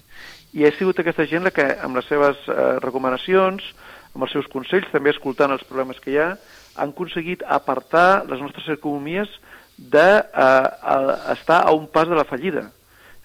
[0.56, 3.66] I ha sigut aquesta gent la que, amb les seves eh, recomanacions,
[4.14, 6.30] amb els seus consells, també escoltant els problemes que hi ha,
[6.78, 9.28] han aconseguit apartar les nostres economies
[9.76, 12.70] d'estar eh, a un pas de la fallida.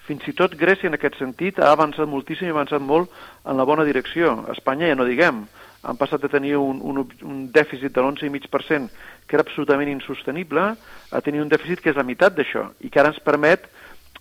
[0.06, 3.12] Fins i tot Grècia, en aquest sentit, ha avançat moltíssim i ha avançat molt
[3.46, 4.34] en la bona direcció.
[4.50, 5.44] Espanya, ja no diguem,
[5.82, 8.90] han passat de tenir un, un, un dèficit de l'11,5%,
[9.26, 10.66] que era absolutament insostenible,
[11.10, 13.66] a tenir un dèficit que és la meitat d'això, i que ara ens permet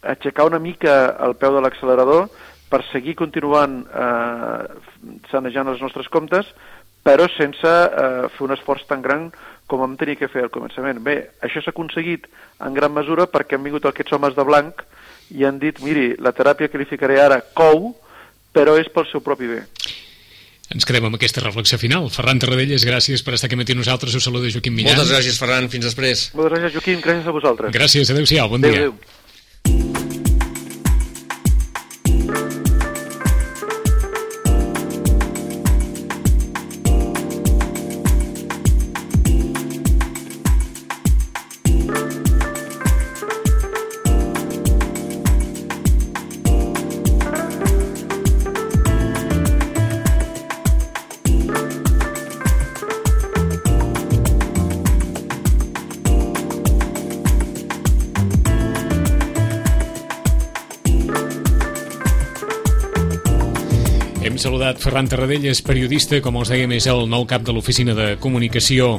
[0.01, 2.29] aixecar una mica el peu de l'accelerador
[2.71, 4.61] per seguir continuant eh,
[5.29, 6.47] sanejant els nostres comptes,
[7.05, 9.29] però sense eh, fer un esforç tan gran
[9.69, 11.01] com vam tenir que fer al començament.
[11.03, 12.27] Bé, això s'ha aconseguit
[12.61, 14.85] en gran mesura perquè han vingut aquests homes de blanc
[15.31, 17.93] i han dit, miri, la teràpia que li ficaré ara cou,
[18.53, 19.63] però és pel seu propi bé.
[20.71, 22.07] Ens quedem amb aquesta reflexió final.
[22.13, 24.15] Ferran Tarradellas, gràcies per estar aquí amb nosaltres.
[24.15, 24.95] Us saluda Joaquim Millan.
[24.95, 25.67] Moltes gràcies, Ferran.
[25.73, 26.29] Fins després.
[26.37, 27.01] Moltes gràcies, Joaquim.
[27.03, 27.75] Gràcies a vosaltres.
[27.75, 28.13] Gràcies.
[28.15, 28.47] Adéu-siau.
[28.53, 28.87] Bon adéu, dia.
[28.87, 30.00] Adéu.
[64.81, 68.95] Ferran Tarradellas, periodista, com us dèiem, és el nou cap de l'Oficina de Comunicació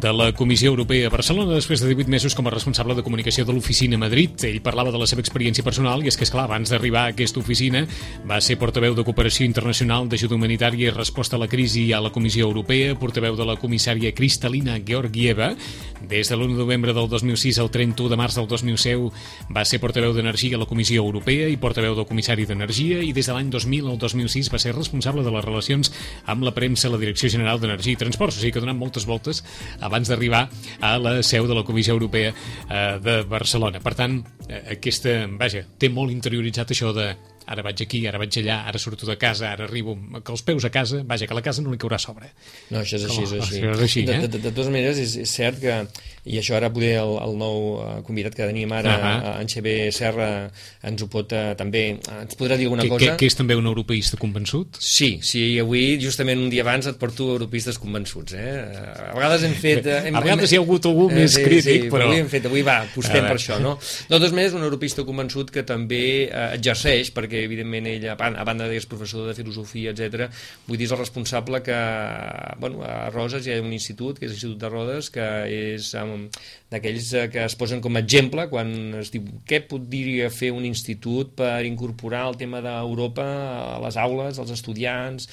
[0.00, 3.46] de la Comissió Europea a Barcelona després de 18 mesos com a responsable de comunicació
[3.48, 4.34] de l'oficina a Madrid.
[4.44, 7.12] Ell parlava de la seva experiència personal i és que, és clar, abans d'arribar a
[7.14, 7.86] aquesta oficina
[8.28, 12.10] va ser portaveu de Cooperació Internacional d'Ajuda Humanitària i Resposta a la Crisi a la
[12.12, 15.54] Comissió Europea, portaveu de la comissària Cristalina Georgieva.
[16.06, 19.80] Des de l'1 de novembre del 2006 al 31 de març del 2010 va ser
[19.80, 23.48] portaveu d'Energia a la Comissió Europea i portaveu del Comissari d'Energia i des de l'any
[23.48, 25.92] 2000 al 2006 va ser responsable de les relacions
[26.26, 29.08] amb la premsa a la Direcció General d'Energia i Transports, o sigui que donant moltes
[29.08, 29.42] voltes
[29.86, 30.44] abans d'arribar
[30.80, 33.80] a la seu de la Comissió Europea eh, de Barcelona.
[33.84, 37.10] Per tant, eh, aquesta, vaja, té molt interioritzat això de
[37.46, 40.66] ara vaig aquí, ara vaig allà, ara surto de casa, ara arribo, que els peus
[40.66, 42.32] a casa, vaja, que la casa no li caurà a sobre.
[42.72, 43.62] No, això és així, és així.
[43.62, 44.06] és així eh?
[44.10, 45.76] de, de, de totes maneres, és, és cert que,
[46.26, 49.40] i això ara poder el, el nou eh, convidat que tenim ara, uh -huh.
[49.40, 50.50] en Xavier Serra,
[50.82, 53.04] ens ho pot uh, també, ens podrà dir alguna que, cosa.
[53.04, 54.76] Que, que és també un europeista convençut?
[54.78, 58.64] Sí, sí, avui, justament un dia abans, et porto europeistes convençuts, eh?
[59.10, 59.86] A vegades hem fet...
[59.86, 62.08] Hem, a vegades hi ha hagut algú eh, més sí, crític, sí, però...
[62.10, 63.76] Avui hem fet, avui va, apostem per això, no?
[63.78, 68.68] De totes maneres, un europeista convençut que també eh, exerceix, perquè evidentment ella a banda
[68.68, 70.28] que és professor de filosofia, etc.
[70.66, 71.78] vull dir, és el responsable que,
[72.58, 76.15] bueno, a Roses hi ha un institut, que és l'Institut de Rodes, que és um,
[76.72, 80.66] d'aquells eh, que es posen com a exemple quan es diu què podria fer un
[80.68, 83.26] institut per incorporar el tema d'Europa
[83.76, 85.30] a les aules, als estudiants,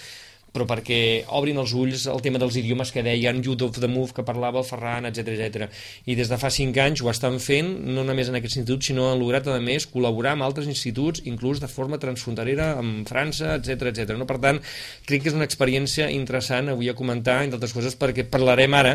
[0.54, 1.00] però perquè
[1.34, 4.62] obrin els ulls el tema dels idiomes que deien Youth of the Move, que parlava
[4.62, 5.66] el Ferran, etc etc.
[6.06, 9.10] I des de fa 5 anys ho estan fent, no només en aquest institut, sinó
[9.10, 13.90] han lograt, a més, col·laborar amb altres instituts, inclús de forma transfronterera amb França, etc
[13.90, 14.14] etc.
[14.20, 14.28] No?
[14.30, 14.62] Per tant,
[15.10, 18.94] crec que és una experiència interessant avui a comentar, entre altres coses, perquè parlarem ara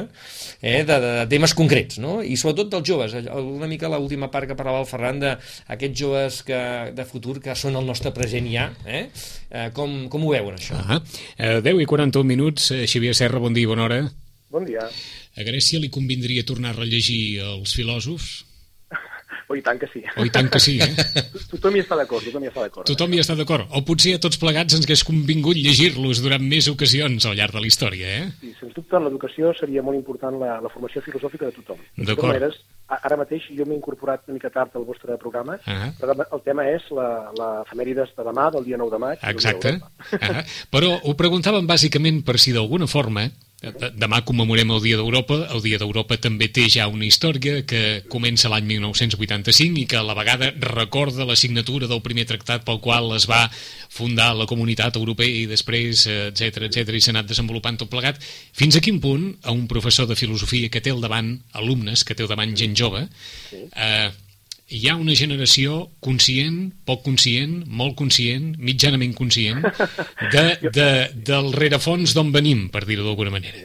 [0.63, 2.21] eh, de, de, temes concrets, no?
[2.23, 3.19] i sobretot dels joves.
[3.35, 6.63] Una mica l'última part que parlava el Ferran d'aquests joves que,
[6.95, 8.71] de futur que són el nostre present ja.
[8.87, 9.09] Eh?
[9.49, 10.79] Eh, com, com ho veuen, això?
[10.79, 11.01] Ah
[11.65, 12.71] 10 i 41 minuts.
[12.73, 14.03] Eh, Xavier Serra, bon dia i bona hora.
[14.53, 14.85] Bon dia.
[15.39, 18.45] A Grècia li convindria tornar a rellegir els filòsofs?
[19.49, 20.03] O i tant que sí.
[20.21, 20.91] O i tant que sí, eh?
[21.55, 22.85] tothom hi està d'acord, tothom hi està d'acord.
[22.91, 23.71] Tothom hi està d'acord.
[23.73, 27.63] O potser a tots plegats ens hagués convingut llegir-los durant més ocasions al llarg de
[27.65, 28.27] la història, eh?
[28.43, 31.81] Sí, sens dubte, l'educació seria molt important la, la formació filosòfica de tothom.
[31.97, 32.61] D'acord.
[32.89, 35.91] Ara mateix jo m'he incorporat una mica tard al vostre programa, uh -huh.
[36.01, 39.19] però el tema és la, la efemèrides de demà, del dia 9 de maig.
[39.23, 39.69] Exacte.
[40.13, 40.45] Uh -huh.
[40.71, 45.41] Però ho preguntàvem bàsicament per si d'alguna forma Demà commemorem el Dia d'Europa.
[45.51, 50.05] El Dia d'Europa també té ja una història que comença l'any 1985 i que a
[50.07, 54.95] la vegada recorda la signatura del primer tractat pel qual es va fundar la comunitat
[55.01, 58.23] europea i després, etc etc i s'ha anat desenvolupant tot plegat.
[58.55, 62.15] Fins a quin punt a un professor de filosofia que té al davant alumnes, que
[62.15, 63.09] té al davant gent jove,
[63.75, 64.09] eh,
[64.69, 69.65] hi ha una generació conscient, poc conscient, molt conscient, mitjanament conscient,
[70.35, 70.89] de, de,
[71.31, 73.65] del rerefons d'on venim, per dir-ho d'alguna manera.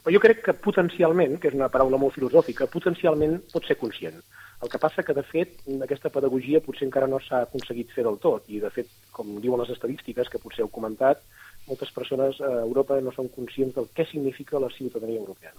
[0.00, 4.18] Però jo crec que potencialment, que és una paraula molt filosòfica, potencialment pot ser conscient.
[4.60, 8.18] El que passa que, de fet, aquesta pedagogia potser encara no s'ha aconseguit fer del
[8.20, 11.22] tot, i, de fet, com diuen les estadístiques, que potser heu comentat,
[11.68, 15.54] moltes persones a Europa no són conscients del què significa la ciutadania europea.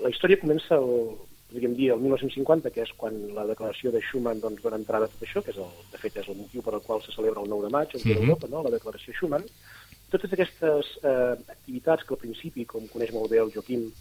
[0.00, 1.12] La història comença el,
[1.48, 5.12] podríem dir, el 1950, que és quan la declaració de Schuman doncs, dona entrada a
[5.12, 7.42] tot això, que és el, de fet és el motiu per al qual se celebra
[7.42, 8.28] el 9 de maig en tota mm -hmm.
[8.28, 8.62] Europa, no?
[8.62, 9.44] la declaració Schuman.
[10.10, 13.92] Totes aquestes eh, activitats que al principi, com coneix molt bé el Joaquim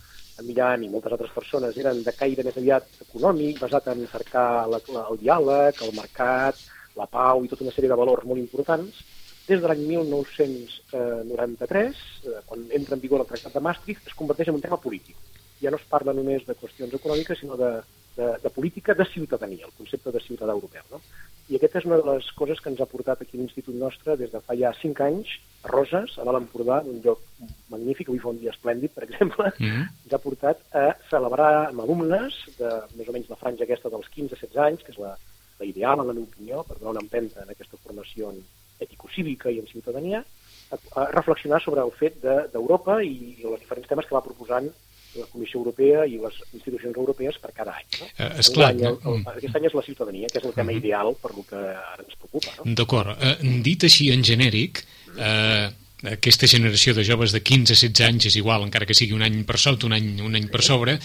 [0.43, 4.79] Millán i moltes altres persones, eren de caire més aviat econòmic, basat en cercar la,
[4.93, 6.55] la, el diàleg, el mercat,
[6.95, 9.03] la pau i tota una sèrie de valors molt importants,
[9.47, 14.47] des de l'any 1993, eh, quan entra en vigor el Tractat de Maastricht, es converteix
[14.47, 15.15] en un tema polític
[15.61, 17.71] ja no es parla només de qüestions econòmiques, sinó de,
[18.17, 20.83] de, de política de ciutadania, el concepte de ciutadà europeu.
[20.91, 21.01] No?
[21.47, 24.33] I aquesta és una de les coses que ens ha portat aquí l'Institut nostre des
[24.33, 27.23] de fa ja cinc anys, a Roses, a l'Alt Empordà, un lloc
[27.71, 29.87] magnífic, avui fa un dia esplèndid, per exemple, mm -hmm.
[30.03, 34.09] ens ha portat a celebrar amb alumnes de més o menys la franja aquesta dels
[34.15, 35.17] 15-16 anys, que és la,
[35.59, 38.33] la ideal, en la meva opinió, per donar una empenta en aquesta formació
[38.79, 40.23] ètico-cívica i en ciutadania,
[40.71, 42.19] a, a reflexionar sobre el fet
[42.53, 44.69] d'Europa de, i els diferents temes que va proposant
[45.19, 47.87] la Comissió Europea i les institucions europees per cada any.
[47.99, 48.09] No?
[48.11, 50.81] Uh, esclar, any, el, el, aquest any és la ciutadania, que és el tema -huh.
[50.81, 52.53] ideal per lo que ara ens preocupa.
[52.59, 52.73] No?
[52.73, 53.17] D'acord.
[53.17, 54.83] Uh, dit així en genèric,
[55.17, 55.67] uh,
[56.05, 59.23] aquesta generació de joves de 15 a 16 anys és igual, encara que sigui un
[59.23, 60.99] any per sota, un any, un any per sobre,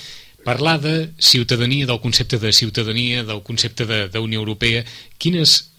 [0.45, 4.85] parlar de ciutadania, del concepte de ciutadania, del concepte d'Unió Europea,
[5.19, 5.73] quines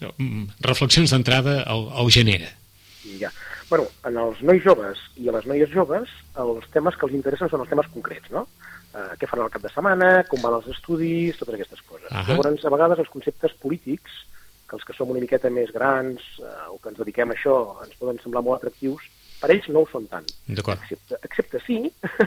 [0.60, 2.50] reflexions d'entrada el, el genera?
[3.20, 3.30] Ja.
[3.70, 7.50] Bueno, en els nois joves i a les noies joves, els temes que els interessen
[7.50, 8.44] són els temes concrets, no?
[8.94, 12.10] Eh, què faran el cap de setmana, com van els estudis, totes aquestes coses.
[12.10, 12.28] Uh -huh.
[12.28, 14.12] Llavors, a vegades els conceptes polítics,
[14.68, 17.84] que els que som una miqueta més grans eh, o que ens dediquem a això
[17.84, 19.02] ens poden semblar molt atractius,
[19.40, 20.26] per ells no ho són tant.
[20.82, 21.78] Excepte, excepte sí,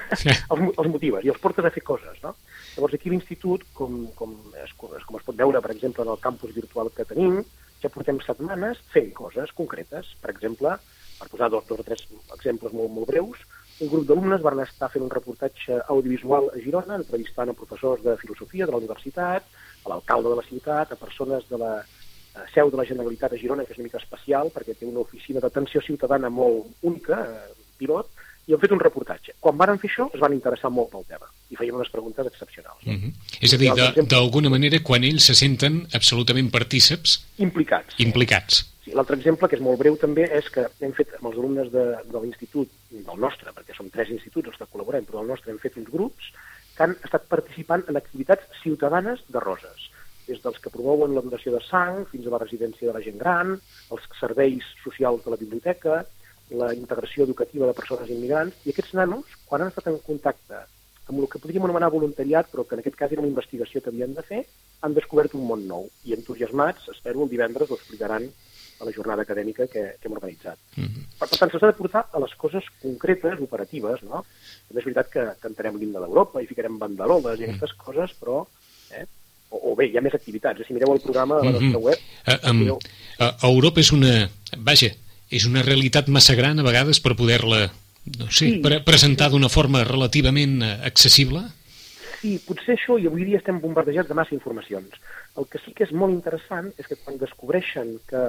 [0.52, 2.36] els, els motives i els portes a fer coses, no?
[2.76, 6.54] Llavors aquí l'institut, com, com, es, com es pot veure, per exemple, en el campus
[6.54, 7.42] virtual que tenim,
[7.82, 10.14] ja portem setmanes fent coses concretes.
[10.22, 10.78] Per exemple,
[11.20, 12.04] per posar dos, dos o tres
[12.36, 13.46] exemples molt, molt breus,
[13.80, 18.16] un grup d'alumnes van estar fent un reportatge audiovisual a Girona, entrevistant a professors de
[18.18, 19.46] filosofia de la universitat,
[19.86, 23.42] a l'alcalde de la ciutat, a persones de la eh, seu de la Generalitat a
[23.42, 27.68] Girona, que és una mica especial, perquè té una oficina d'atenció ciutadana molt única, eh,
[27.78, 28.10] pilot,
[28.48, 29.36] i han fet un reportatge.
[29.44, 32.80] Quan van fer això, es van interessar molt pel tema i feien unes preguntes excepcionals.
[32.86, 33.12] Mm -hmm.
[33.42, 33.72] És a dir,
[34.08, 37.26] d'alguna manera, quan ells se senten absolutament partíceps...
[37.38, 38.00] Implicats.
[38.00, 38.56] Implicats.
[38.56, 41.72] Sí, L'altre exemple, que és molt breu també, és que hem fet amb els alumnes
[41.74, 45.52] de, de l'institut, del nostre, perquè som tres instituts els que col·laborem, però del nostre
[45.52, 46.30] hem fet uns grups
[46.78, 49.90] que han estat participant en activitats ciutadanes de Roses,
[50.28, 53.20] des dels que promouen la donació de sang fins a la residència de la gent
[53.20, 53.58] gran,
[53.96, 56.04] els serveis socials de la biblioteca,
[56.62, 60.64] la integració educativa de persones immigrants, i aquests nanos, quan han estat en contacte
[61.08, 63.92] amb el que podríem anomenar voluntariat, però que en aquest cas era una investigació que
[63.92, 64.42] havien de fer,
[64.84, 65.88] han descobert un món nou.
[66.04, 68.28] I entusiasmats, espero, el divendres ho explicaran
[68.80, 70.58] a la jornada acadèmica que, que hem organitzat.
[70.76, 71.04] Mm -hmm.
[71.20, 74.26] per, per tant, se'ls ha de portar a les coses concretes, operatives, no?
[74.68, 77.56] També és veritat que cantarem l'himne d'Europa i ficarem banderoles i mm -hmm.
[77.56, 78.46] aquestes coses, però...
[78.92, 79.06] Eh?
[79.50, 80.68] O, o bé, hi ha més activitats.
[80.68, 81.98] Si mireu el programa a la nostra web...
[82.28, 82.80] Uh, um, mireu...
[83.20, 84.30] uh, Europa és una...
[84.58, 84.92] Vaja,
[85.30, 87.72] és una realitat massa gran a vegades per poder-la
[88.20, 91.44] no sé, sí, pre presentar d'una forma relativament eh, accessible?
[92.22, 94.96] Sí, potser això, i avui dia estem bombardejats de massa informacions.
[95.38, 98.24] El que sí que és molt interessant és que quan descobreixen que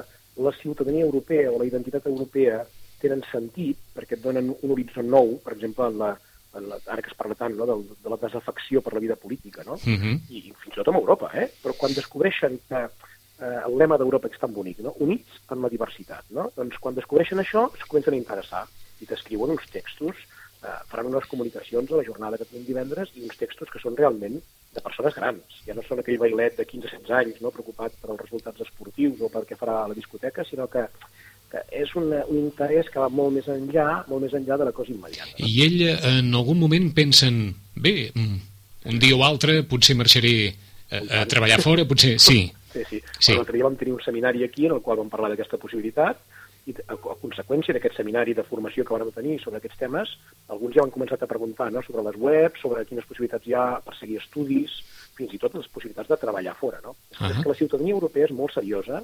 [0.45, 2.63] la ciutadania europea o la identitat europea
[3.03, 6.15] tenen sentit perquè et donen un horitzó nou, per exemple, en la,
[6.59, 9.17] en la, ara que es parla tant no, de, de la desafecció per la vida
[9.17, 9.75] política, no?
[9.75, 10.03] Uh mhm.
[10.03, 10.21] -huh.
[10.31, 11.51] I, I fins i tot amb Europa, eh?
[11.63, 12.81] Però quan descobreixen que
[13.41, 14.95] eh, el lema d'Europa és tan bonic, no?
[14.99, 16.51] units en la diversitat, no?
[16.57, 18.67] Doncs quan descobreixen això es comencen a interessar
[19.01, 20.17] i t'escriuen uns textos,
[20.63, 23.97] eh, faran unes comunicacions a la jornada que tenim divendres i uns textos que són
[23.97, 24.41] realment
[24.79, 25.61] de persones grans.
[25.67, 29.31] Ja no són aquell bailet de 15-16 anys no, preocupat per els resultats esportius o
[29.33, 30.85] per què farà a la discoteca, sinó que,
[31.53, 34.77] que és un, un interès que va molt més enllà, molt més enllà de la
[34.77, 35.35] cosa immediata.
[35.35, 35.49] No?
[35.49, 37.43] I ell en algun moment pensen,
[37.77, 38.39] bé, mm,
[38.93, 42.47] un dia o altre potser marxaré a, a treballar fora, potser, sí.
[42.73, 42.99] Sí, sí.
[43.19, 43.35] sí.
[43.35, 46.21] L'altre dia vam tenir un seminari aquí en el qual vam parlar d'aquesta possibilitat
[46.69, 50.15] i a, a conseqüència d'aquest seminari de formació que vam tenir sobre aquests temes,
[50.53, 51.83] alguns ja han començat a preguntar no?
[51.87, 54.81] sobre les webs, sobre quines possibilitats hi ha per seguir estudis,
[55.19, 56.83] fins i tot les possibilitats de treballar fora.
[56.85, 56.91] No?
[56.91, 57.31] Uh -huh.
[57.31, 59.03] És que la ciutadania europea és molt seriosa,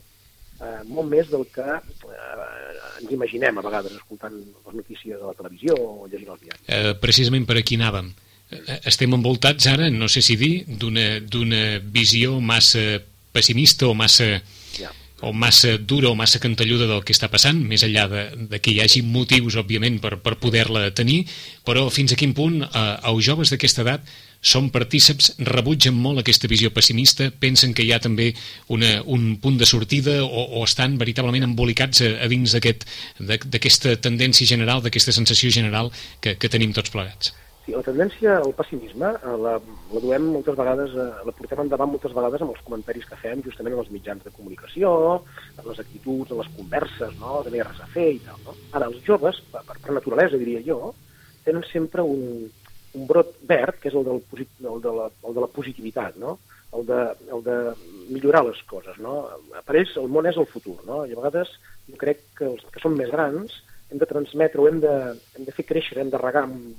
[0.61, 5.35] eh, molt més del que eh, ens imaginem a vegades escoltant les notícies de la
[5.35, 6.62] televisió o llegint els diaris.
[6.66, 8.12] Eh, precisament per aquí anàvem.
[8.50, 13.00] Eh, estem envoltats ara, no sé si dir, d'una visió massa
[13.33, 14.42] pessimista o massa...
[15.22, 18.72] O massa dura o massa cantelluda del que està passant, més enllà de, de que
[18.74, 21.22] hi hagi motius, òbviament, per, per poder-la tenir,
[21.64, 24.11] però fins a quin punt eh, els joves d'aquesta edat
[24.44, 28.33] són partíceps, rebutgen molt aquesta visió pessimista, pensen que hi ha també
[28.74, 34.50] una, un punt de sortida o, o estan veritablement embolicats a, a dins d'aquesta tendència
[34.50, 37.33] general, d'aquesta sensació general que, que tenim tots plegats.
[37.64, 41.94] Sí, la tendència al pessimisme eh, la, la duem moltes vegades, eh, la portem endavant
[41.94, 44.90] moltes vegades amb els comentaris que fem justament en els mitjans de comunicació,
[45.55, 47.40] en les actituds, en les converses, no?
[47.46, 48.42] de res a fer i tal.
[48.44, 48.57] No?
[48.77, 50.92] Ara, els joves, per, per naturalesa, diria jo,
[51.48, 52.44] tenen sempre un,
[53.00, 54.20] un brot verd, que és el, del,
[54.61, 56.37] el, de, la, el de la positivitat, no?
[56.77, 57.59] el, de, el de
[58.12, 59.00] millorar les coses.
[59.00, 59.22] No?
[59.64, 61.07] Per ells el món és el futur, no?
[61.09, 61.57] i a vegades
[61.88, 64.96] jo crec que els que són més grans hem de transmetre o hem de,
[65.38, 66.74] hem de fer créixer, hem de regar amb,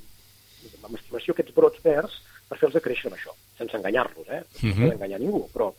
[0.86, 2.19] amb estimació aquests brots verds
[2.50, 4.43] per fer-los créixer amb això, sense enganyar-los, eh?
[4.62, 4.91] No uh -huh.
[4.93, 5.74] enganyar ningú, però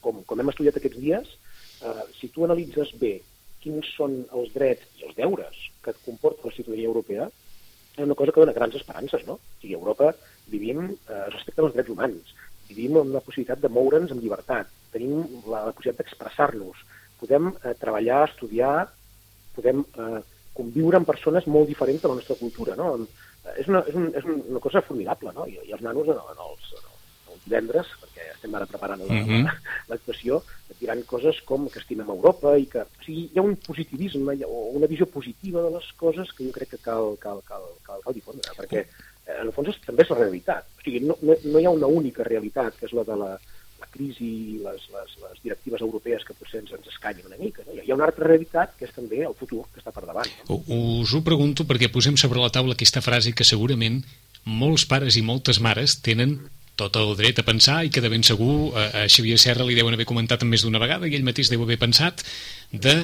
[0.00, 1.28] com, com hem estudiat aquests dies,
[1.82, 3.20] eh, si tu analitzes bé
[3.62, 7.28] quins són els drets i els deures que comporta la ciutadania europea,
[7.96, 9.34] és una cosa que dona grans esperances, no?
[9.34, 10.14] O sigui, a Europa
[10.48, 12.34] vivim eh, respecte als drets humans,
[12.68, 16.82] vivim amb la possibilitat de moure'ns amb llibertat, tenim la, la possibilitat d'expressar-nos,
[17.20, 18.88] podem eh, treballar, estudiar,
[19.56, 20.22] podem eh,
[20.56, 22.94] conviure amb persones molt diferents de la nostra cultura, no?
[23.58, 25.46] És una, és, un, és una cosa formidable, no?
[25.50, 29.48] I, i els nanos en, en, els, en els divendres, perquè estem ara preparant mhm.
[29.90, 30.78] l'actuació, uh -huh.
[30.80, 32.82] diran coses com que estimem Europa i que...
[32.82, 36.52] O sigui, hi ha un positivisme o una visió positiva de les coses que jo
[36.52, 38.80] crec que cal, cal, cal, cal, cal difondre, perquè
[39.26, 40.64] eh, en el fons és, també és la realitat.
[40.78, 43.38] O sigui, no, no, no hi ha una única realitat, que és la de la
[43.92, 47.64] crisi i les, les, les directives europees que potser ens, ens escanyen una mica.
[47.66, 47.76] No?
[47.76, 50.32] Hi ha una altra realitat que és també el futur que està per davant.
[50.48, 50.58] No?
[51.02, 54.02] Us ho pregunto perquè posem sobre la taula aquesta frase que segurament
[54.48, 56.38] molts pares i moltes mares tenen
[56.80, 59.76] tot el dret a pensar i que de ben segur a, a Xavier Serra li
[59.78, 62.24] deuen haver comentat més d'una vegada i ell mateix deu haver pensat
[62.72, 63.02] de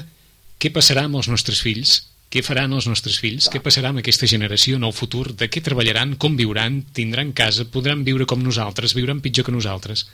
[0.58, 3.46] què passarà amb els nostres fills què faran els nostres fills?
[3.48, 5.30] Què passarà amb aquesta generació en el futur?
[5.32, 6.12] De què treballaran?
[6.20, 6.82] Com viuran?
[6.92, 7.64] Tindran casa?
[7.72, 8.92] Podran viure com nosaltres?
[8.98, 10.04] Viuran pitjor que nosaltres?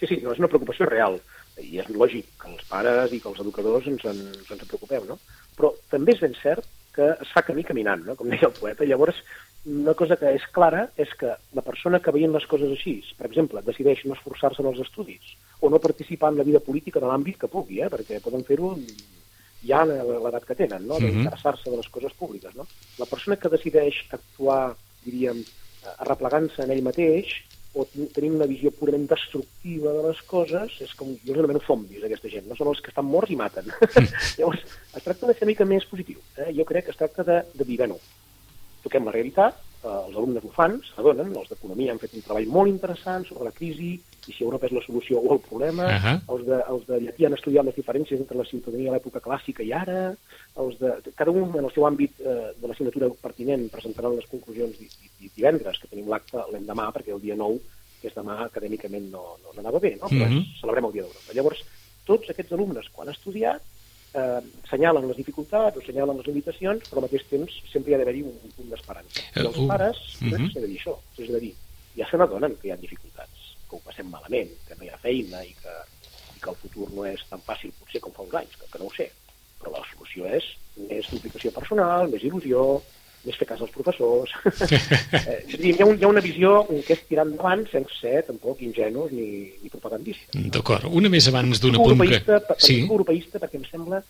[0.00, 1.20] Sí, sí, no, és una preocupació real
[1.60, 5.04] i és lògic que els pares i que els educadors ens en, ens en preocupeu,
[5.08, 5.18] no?
[5.56, 8.16] Però també és ben cert que es fa camí caminant, no?
[8.16, 8.84] com deia el poeta.
[8.84, 9.16] Llavors,
[9.72, 13.28] una cosa que és clara és que la persona que veient les coses així, per
[13.30, 17.08] exemple, decideix no esforçar-se en els estudis o no participar en la vida política de
[17.08, 17.88] l'àmbit que pugui, eh?
[17.92, 18.74] perquè poden fer-ho
[19.62, 20.98] ja a l'edat que tenen, no?
[20.98, 21.22] Mhm.
[21.22, 22.54] d'interessar-se de les coses públiques.
[22.54, 22.66] No?
[22.98, 25.44] La persona que decideix actuar, diríem,
[25.98, 27.40] arreplegant-se en ell mateix,
[27.74, 32.02] o tenim una visió purament destructiva de les coses, és com, jo els anomeno zombis,
[32.04, 33.70] aquesta gent, no són els que estan morts i maten.
[34.38, 36.20] Llavors, es tracta de ser una mica més positiu.
[36.36, 36.50] Eh?
[36.58, 37.96] Jo crec que es tracta de, de viure-no.
[38.84, 42.50] Toquem la realitat, eh, els alumnes ho fan, s'adonen, els d'Economia han fet un treball
[42.58, 43.94] molt interessant sobre la crisi,
[44.28, 46.16] i si Europa és la solució o el problema, uh -huh.
[46.34, 49.62] els, de, els de llatí han estudiat les diferències entre la ciutadania a l'època clàssica
[49.62, 50.14] i ara,
[50.56, 54.76] els de, cada un en el seu àmbit eh, de l'assignatura pertinent presentaran les conclusions
[55.36, 57.58] divendres, que tenim l'acte l'endemà, perquè el dia 9,
[58.00, 60.06] que és demà, acadèmicament no, no, no anava bé, no?
[60.08, 60.44] però uh -huh.
[60.60, 61.34] celebrem el dia d'Europa.
[61.34, 61.60] Llavors,
[62.04, 63.62] tots aquests alumnes, quan han estudiat,
[64.14, 67.98] eh, senyalen les dificultats o senyalen les limitacions, però al mateix temps sempre hi ha
[67.98, 69.20] d'haver-hi un, un punt d'esperança.
[69.36, 70.52] I els uh, pares, uh -huh.
[70.52, 71.54] s'ha de dir això, és a dir,
[71.96, 73.31] ja se n'adonen que hi ha dificultats
[73.72, 75.76] que ho passem malament, que no hi ha feina i que,
[76.36, 78.80] i que el futur no és tan fàcil potser com fa uns anys, que, que
[78.82, 79.08] no ho sé.
[79.62, 80.48] Però la solució és
[80.90, 82.66] més implicació personal, més il·lusió,
[83.22, 84.34] més fer cas als professors.
[85.22, 88.60] eh, hi, ha un, hi ha una visió que és tirar endavant sense ser tampoc
[88.66, 89.28] ingenus ni,
[89.62, 90.42] ni propagandista.
[90.56, 90.90] D'acord.
[90.90, 92.20] Una més abans d'una punt que...
[92.28, 92.82] Per, sí.
[92.84, 94.02] europeista perquè em sembla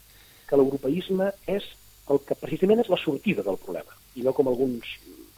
[0.48, 1.68] que l'europeisme és
[2.10, 4.88] el que precisament és la sortida del problema i no com alguns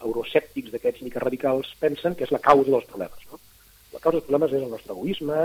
[0.05, 3.27] euroscèptics d'aquests mica radicals pensen que és la causa dels problemes.
[3.31, 3.41] No?
[3.95, 5.40] La causa dels problemes és el nostre egoisme,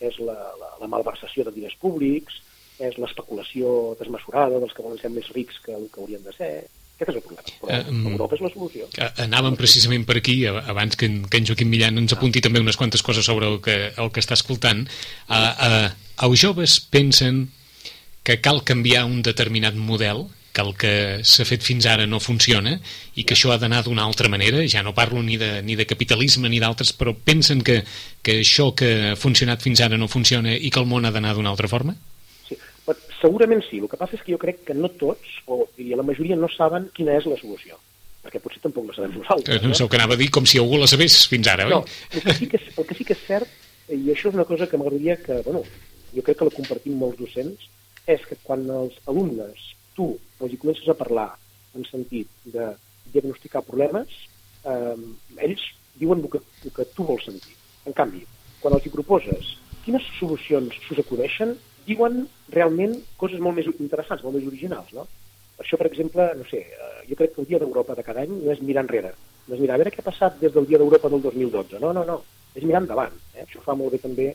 [0.00, 2.40] és la, la, la malversació de diners públics,
[2.80, 6.52] és l'especulació desmesurada dels que volen ser més rics que el que haurien de ser.
[6.96, 7.52] Aquest és el problema.
[7.60, 8.88] Però uh, Europa és la solució.
[9.24, 12.48] Anàvem precisament per aquí, abans que en, que en Joaquim Millan ens apunti ah.
[12.48, 14.86] també unes quantes coses sobre el que, el que està escoltant.
[15.28, 15.86] Uh, uh,
[16.26, 17.46] els joves pensen
[18.24, 20.92] que cal canviar un determinat model que el que
[21.26, 22.76] s'ha fet fins ara no funciona
[23.14, 25.86] i que això ha d'anar d'una altra manera, ja no parlo ni de, ni de
[25.86, 27.80] capitalisme ni d'altres, però pensen que,
[28.22, 31.36] que això que ha funcionat fins ara no funciona i que el món ha d'anar
[31.36, 31.94] d'una altra forma?
[32.48, 32.58] Sí,
[33.20, 33.78] segurament sí.
[33.78, 36.50] El que passa és que jo crec que no tots, o diria la majoria, no
[36.50, 37.78] saben quina és la solució
[38.20, 39.56] perquè potser tampoc la sabem nosaltres.
[39.56, 41.64] Eh, no, no sé que anava a dir com si algú la sabés fins ara,
[41.64, 41.72] oi?
[41.72, 43.54] No, el que sí que és, el que, sí que és cert,
[43.88, 45.62] i això és una cosa que m'agradaria que, bueno,
[46.12, 47.64] jo crec que la compartim molts docents,
[48.10, 49.70] és que quan els alumnes
[50.00, 50.08] tu
[50.40, 51.28] els hi comences a parlar
[51.76, 52.72] en sentit de
[53.12, 54.10] diagnosticar problemes,
[54.64, 54.96] eh,
[55.46, 55.64] ells
[56.00, 57.56] diuen el que, el que tu vols sentir.
[57.84, 58.22] En canvi,
[58.62, 61.54] quan els hi proposes quines solucions s'us acudeixen,
[61.86, 62.24] diuen
[62.54, 65.06] realment coses molt més interessants, molt més originals, no?
[65.56, 68.24] Per això, per exemple, no sé, eh, jo crec que el Dia d'Europa de cada
[68.24, 69.12] any no és mirar enrere,
[69.46, 71.92] no és mirar a veure què ha passat des del Dia d'Europa del 2012, no,
[71.96, 72.20] no, no,
[72.54, 73.16] és mirar endavant.
[73.34, 73.44] Eh?
[73.44, 74.30] Això fa molt bé també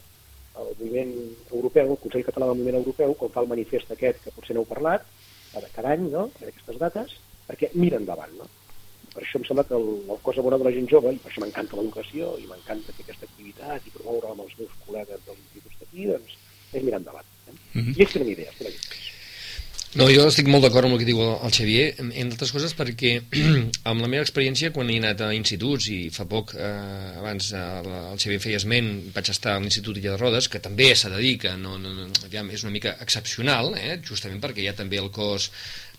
[0.56, 1.14] el moviment
[1.52, 4.68] europeu, el Consell Català del Moviment Europeu, com fa el manifest aquest, que potser n'heu
[4.70, 5.04] parlat,
[5.64, 8.48] de cada any, no?, en aquestes dates, perquè mira endavant, no?
[9.16, 11.32] Per això em sembla que el, el cosa bona de la gent jove, i per
[11.32, 15.44] això m'encanta l'educació, i m'encanta fer aquesta activitat i promoure amb els meus col·legues dels
[15.46, 16.40] instituts d'aquí, doncs
[16.76, 17.30] és mirar endavant.
[17.48, 17.54] Eh?
[17.56, 17.96] Mm -hmm.
[17.96, 19.15] I és una idea, és
[20.00, 23.14] no, jo estic molt d'acord amb el que diu el Xavier, entre altres coses perquè
[23.90, 27.64] amb la meva experiència quan he anat a instituts i fa poc, eh, abans eh,
[28.12, 31.22] el Xavier feia esment, vaig estar a l'Institut Illa de Rodes, que també s'ha de
[31.24, 34.78] dir que no, no, no, aviam, és una mica excepcional, eh, justament perquè hi ha
[34.78, 35.50] també el cos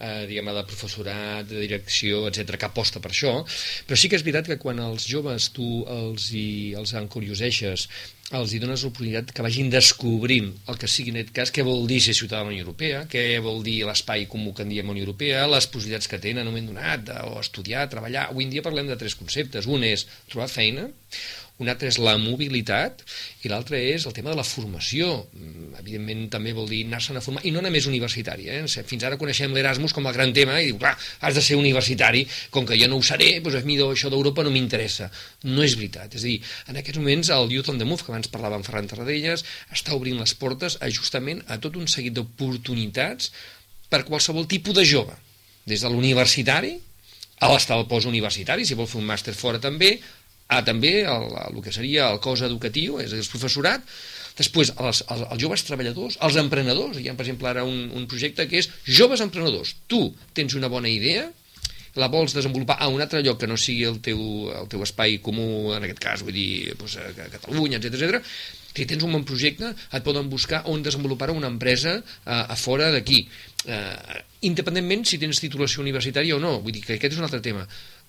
[0.01, 3.39] eh, diguem de professorat, de direcció, etc que aposta per això,
[3.87, 7.89] però sí que és veritat que quan els joves tu els, hi, els encurioseixes
[8.35, 11.87] els hi dones l'oportunitat que vagin descobrint el que sigui en aquest cas, què vol
[11.87, 14.91] dir ser ciutadà de la Unió Europea, què vol dir l'espai comú que en diem
[14.91, 18.27] Unió Europea, les possibilitats que tenen en un moment donat, o estudiar, treballar.
[18.33, 19.71] Avui en dia parlem de tres conceptes.
[19.71, 20.89] Un és trobar feina,
[21.63, 23.01] un altre és la mobilitat
[23.47, 25.09] i l'altre és el tema de la formació.
[25.33, 28.51] Mm, evidentment també vol dir anar-se'n a formar, i no només universitari.
[28.53, 28.61] Eh?
[28.89, 30.93] Fins ara coneixem l'Erasmus com el gran tema i diu, clar,
[31.25, 34.53] has de ser universitari, com que jo no ho seré, doncs mi això d'Europa no
[34.53, 35.09] m'interessa.
[35.49, 36.15] No és veritat.
[36.19, 36.39] És a dir,
[36.69, 39.97] en aquests moments el Youth on the Move, que abans parlava amb Ferran Tarradellas, està
[39.97, 43.33] obrint les portes a justament a tot un seguit d'oportunitats
[43.89, 45.17] per qualsevol tipus de jove,
[45.65, 46.77] des de l'universitari
[47.41, 49.97] a l'estat postuniversitari, si vol fer un màster fora també,
[50.49, 53.83] a també el, el que seria el cos educatiu, és el professorat,
[54.37, 58.07] després els, els, els joves treballadors, els emprenedors, hi ha per exemple ara un, un
[58.11, 61.27] projecte que és joves emprenedors, tu tens una bona idea,
[61.97, 64.21] la vols desenvolupar a un altre lloc que no sigui el teu,
[64.53, 68.21] el teu espai comú, en aquest cas, vull dir, doncs, a Catalunya, etc etc.
[68.77, 72.91] si tens un bon projecte, et poden buscar on desenvolupar una empresa a, a fora
[72.93, 73.23] d'aquí.
[73.65, 77.41] Eh, independentment si tens titulació universitària o no, vull dir que aquest és un altre
[77.41, 77.65] tema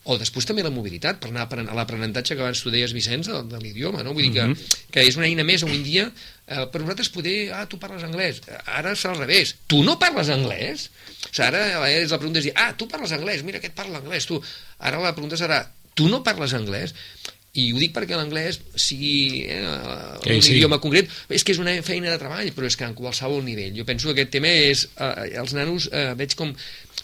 [0.08, 3.42] o després també la mobilitat, per anar a l'aprenentatge que abans tu deies, Vicenç, de,
[3.52, 4.14] de l'idioma, no?
[4.16, 4.54] Vull dir que, mhm.
[4.56, 4.86] -huh.
[4.92, 6.06] que és una eina més avui en dia,
[6.48, 10.30] eh, per nosaltres poder, ah, tu parles anglès, ara és al revés, tu no parles
[10.30, 10.90] anglès?
[11.28, 14.00] O sigui, ara és la pregunta és dir, ah, tu parles anglès, mira aquest parla
[14.00, 14.42] anglès, tu.
[14.80, 16.94] Ara la pregunta serà, tu no parles anglès?
[17.58, 19.62] I ho dic perquè l'anglès sigui eh,
[20.30, 20.58] un sí.
[20.58, 23.74] idioma concret, és que és una feina de treball, però és que en qualsevol nivell.
[23.78, 26.54] Jo penso que aquest tema és, eh, els nanos eh, veig com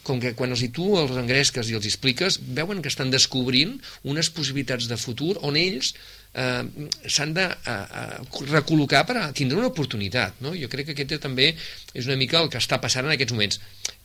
[0.04, 3.78] com que quan els hi tu els engresques i els expliques, veuen que estan descobrint
[4.04, 5.94] unes possibilitats de futur on ells
[6.34, 6.64] eh,
[7.08, 8.20] s'han de eh, eh,
[8.52, 10.42] recol·locar per a tindre una oportunitat.
[10.44, 10.54] No?
[10.60, 11.54] Jo crec que aquest també
[11.94, 13.62] és una mica el que està passant en aquests moments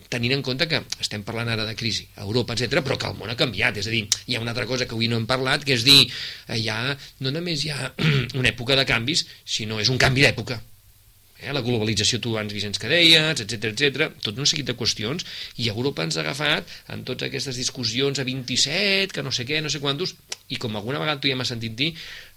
[0.09, 3.19] tenint en compte que estem parlant ara de crisi a Europa, etc, però que el
[3.19, 3.81] món ha canviat.
[3.83, 5.85] És a dir, hi ha una altra cosa que avui no hem parlat que és
[5.87, 6.01] dir,
[6.49, 7.93] eh, ja, no només hi ha
[8.41, 10.61] una època de canvis sinó és un canvi d'època.
[11.39, 15.23] Eh, la globalització, tu abans, Vicenç, que deies, etc etc, tot un seguit de qüestions,
[15.63, 19.61] i Europa ens ha agafat en totes aquestes discussions a 27, que no sé què,
[19.63, 20.17] no sé quantos,
[20.51, 21.93] i com alguna vegada tu ja m'has sentit dir,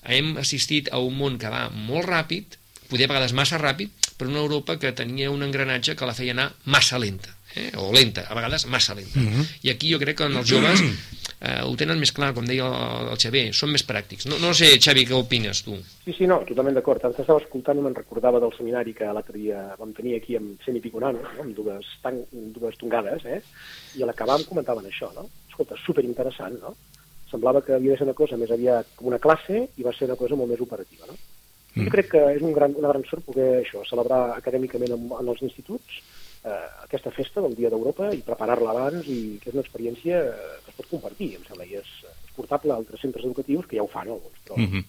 [0.06, 2.60] hem assistit a un món que va molt ràpid,
[2.92, 6.36] poder a vegades massa ràpid, però una Europa que tenia un engranatge que la feia
[6.38, 7.72] anar massa lenta, eh?
[7.78, 9.20] o lenta, a vegades massa lenta.
[9.20, 9.46] Mm -hmm.
[9.64, 10.82] I aquí jo crec que en els joves
[11.42, 14.28] eh, ho tenen més clar, com deia el, el Xavier, són més pràctics.
[14.30, 15.76] No, no sé, Xavi, què opines tu?
[16.06, 17.04] Sí, sí, no, totalment d'acord.
[17.04, 20.62] Ara estava escoltant i me'n recordava del seminari que l'altre dia vam tenir aquí amb
[20.66, 21.42] Semi Piconano, no?
[21.42, 23.42] amb dues, tan, dues tongades, eh?
[23.98, 25.28] i a l'acabar em comentaven això, no?
[25.50, 26.76] Escolta, superinteressant, no?
[27.32, 30.06] Semblava que havia de ser una cosa més aviat com una classe i va ser
[30.10, 31.16] una cosa molt més operativa, no?
[31.74, 31.86] Mm.
[31.86, 35.30] Jo crec que és un gran, una gran sort poder això, celebrar acadèmicament en, en
[35.32, 36.02] els instituts
[36.46, 40.24] eh, aquesta festa del Dia d'Europa i preparar-la abans i que és una experiència
[40.64, 43.80] que es pot compartir, em sembla, i és, és portable a altres centres educatius que
[43.80, 44.84] ja ho fan alguns, però mm -hmm.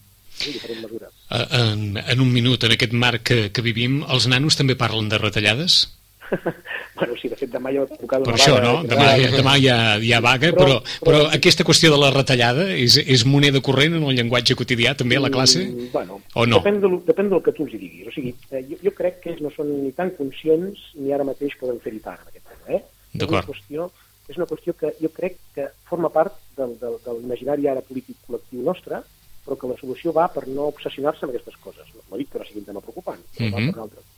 [1.31, 5.19] en, en un minut, en aquest marc que, que vivim, els nanos també parlen de
[5.19, 6.02] retallades?
[6.97, 8.67] bueno, sí, de fet demà hi ha tocada una això, vaga.
[8.67, 8.89] no?
[8.89, 12.01] Demà, hi, demà hi, ha, hi ha vaga, però, però, però, però aquesta qüestió de
[12.01, 15.65] la retallada és, és moneda corrent en el llenguatge quotidià també a la classe?
[15.67, 16.61] Mm, bueno, o no?
[16.61, 18.09] Depèn, de, depèn del que tu els diguis.
[18.09, 21.27] O sigui, eh, jo, jo crec que ells no són ni tan conscients ni ara
[21.29, 22.79] mateix poden fer-hi tant en aquest tema.
[22.79, 22.83] Eh?
[23.13, 23.91] És una, qüestió,
[24.33, 28.23] és una qüestió que jo crec que forma part del, del, de l'imaginari ara polític
[28.27, 29.03] col·lectiu nostre,
[29.43, 31.89] però que la solució va per no obsessionar-se amb aquestes coses.
[31.97, 33.77] No, no dic que no sigui un tema preocupant, però mm -hmm.
[33.77, 33.95] va mhm.
[33.95, 34.12] per un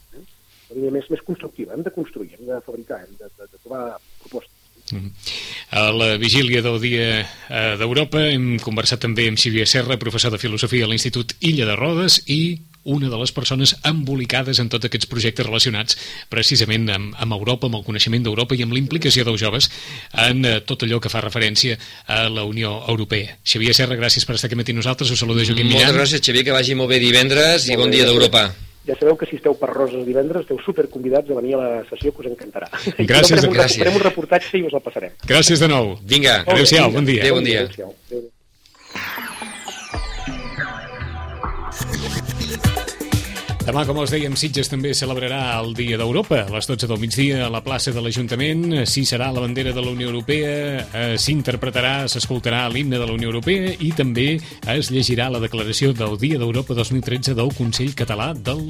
[0.75, 1.75] línia més, més constructiva.
[1.75, 3.87] Hem de construir, hem de fabricar, hem de, de, de trobar
[4.23, 4.61] propostes.
[4.93, 5.11] Mm.
[5.71, 10.39] A la vigília del Dia eh, d'Europa hem conversat també amb Xavier Serra, professor de
[10.43, 15.09] Filosofia a l'Institut Illa de Rodes i una de les persones embolicades en tots aquests
[15.09, 15.97] projectes relacionats
[16.29, 19.71] precisament amb, amb Europa, amb el coneixement d'Europa i amb l'implicació dels joves
[20.27, 23.39] en eh, tot allò que fa referència a la Unió Europea.
[23.41, 25.11] Xavier Serra, gràcies per estar aquí amb nosaltres.
[25.11, 25.89] Us saluda Joaquim Millan.
[25.89, 28.51] Moltes gràcies, Xavier, que vagi molt bé divendres i bon dia d'Europa.
[28.89, 31.83] Ja sabeu que si esteu per Roses divendres esteu super convidats a venir a la
[31.89, 32.69] sessió que us encantarà.
[33.11, 33.41] Gràcies.
[33.41, 33.83] farem un, gràcies.
[33.83, 35.19] farem un reportatge i us el passarem.
[35.27, 35.95] Gràcies de nou.
[36.05, 37.25] Vinga, Adéu-siau, bon dia.
[37.25, 37.67] Adéu, bon dia.
[37.67, 37.95] Adéu-siau.
[38.11, 38.31] Adéu.
[43.65, 46.43] Demà, com els dèiem, Sitges també celebrarà el Dia d'Europa.
[46.43, 49.81] A les 12 del migdia a la plaça de l'Ajuntament s'hi serà la bandera de
[49.81, 54.35] la Unió Europea, eh, s'interpretarà, s'escoltarà l'himne de la Unió Europea i també
[54.75, 58.69] es llegirà la declaració del Dia d'Europa 2013 del Consell Català del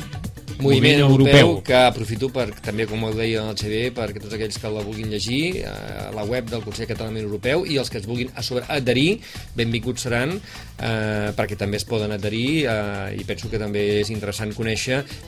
[0.60, 4.70] Moviment Europeu, que aprofito per, també, com ho deia el Xavier, perquè tots aquells que
[4.70, 7.98] la vulguin llegir, a la web del Consell Català del Moviment Europeu, i els que
[7.98, 9.18] es vulguin a sobre adherir,
[9.58, 10.36] benvinguts seran,
[10.78, 14.83] eh, perquè també es poden adherir, eh, i penso que també és interessant conèixer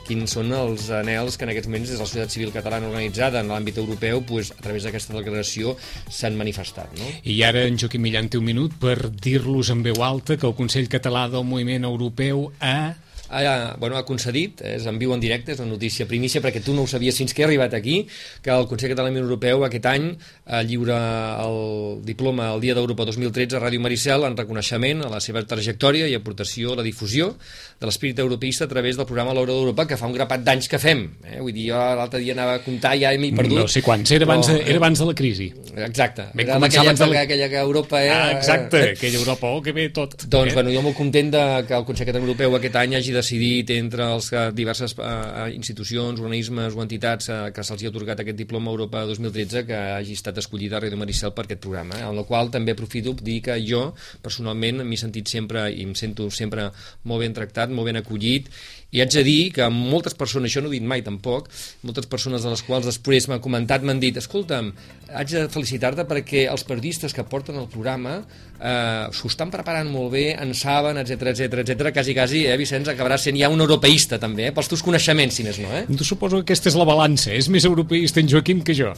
[0.07, 3.41] quins són els anels que en aquests moments des de la societat civil catalana organitzada
[3.41, 5.75] en l'àmbit europeu, pues, a través d'aquesta declaració
[6.09, 6.93] s'han manifestat.
[6.99, 7.09] No?
[7.23, 10.55] I ara en Joaquim Millan té un minut per dir-los en veu alta que el
[10.57, 12.95] Consell Català del Moviment Europeu ha
[13.29, 16.75] ha, bueno, ha concedit, és en viu en directe, és una notícia primícia, perquè tu
[16.75, 17.99] no ho sabies fins que he arribat aquí,
[18.43, 20.97] que el Consell Català de la Unió Europeu aquest any eh, lliura
[21.43, 26.07] el diploma el Dia d'Europa 2013 a Ràdio Maricel en reconeixement a la seva trajectòria
[26.07, 27.33] i aportació a la difusió
[27.79, 30.79] de l'espírit europeista a través del programa L'Hora d'Europa, que fa un grapat d'anys que
[30.81, 31.03] fem.
[31.23, 31.39] Eh?
[31.39, 33.59] Vull dir, jo l'altre dia anava a comptar, ja m'he perdut.
[33.59, 35.51] No sé quants, era abans, de, era abans de la crisi.
[35.75, 38.03] Exacte, Vam era aquella, abans de la- aquella que Europa...
[38.03, 40.15] Eh, Ah, exacte, aquella Europa, oh, que bé tot.
[40.25, 40.53] Doncs, eh?
[40.55, 44.29] bueno, jo molt content de que el Consell Europeu aquest any hagi decidit entre els
[44.31, 49.03] que diverses eh, institucions, organismes o entitats eh, que se'ls ha atorgat aquest diploma Europa
[49.05, 52.49] 2013 que hagi estat escollida a Ràdio Maricel per aquest programa, eh, en el qual
[52.49, 56.71] també aprofito dir que jo, personalment, m'he sentit sempre i em sento sempre
[57.03, 58.51] molt ben tractat, molt ben acollit
[58.95, 61.49] i haig de dir que moltes persones, això no ho he dit mai tampoc,
[61.83, 64.71] moltes persones de les quals després m'han comentat m'han dit, escolta'm,
[65.11, 68.21] haig de felicitar-te perquè els periodistes que porten el programa
[68.59, 71.91] eh, s'ho estan preparant molt bé, en saben, etc etc etc.
[71.93, 75.43] quasi, quasi, eh, Vicenç, acabarà sent ja un europeista també, eh, pels teus coneixements, si
[75.43, 75.83] més no, eh?
[75.97, 77.33] Tu suposo que aquesta és la balança.
[77.33, 78.93] És més europeista en Joaquim que jo.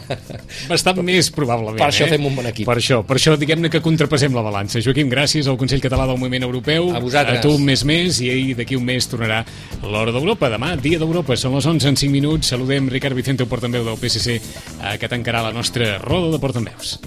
[0.72, 1.80] Bastant més, probablement.
[1.80, 2.12] Per això eh?
[2.14, 2.68] fem un bon equip.
[2.68, 4.82] Per això, per això diguem-ne que contrapesem la balança.
[4.84, 6.90] Joaquim, gràcies al Consell Català del Moviment Europeu.
[6.94, 7.40] A vosaltres.
[7.40, 9.42] A tu un mes més i ahir d'aquí un mes tornarà
[9.84, 10.50] l'Hora d'Europa.
[10.52, 12.50] Demà, Dia d'Europa, són les 11 en 5 minuts.
[12.50, 16.98] Saludem Ricard Vicente, portaveu del PSC, eh, que tancarà la nostra roda de portaveus.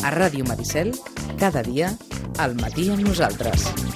[0.00, 0.94] A Ràdio Maricel,
[1.38, 1.94] cada dia,
[2.38, 3.89] al matí amb nosaltres.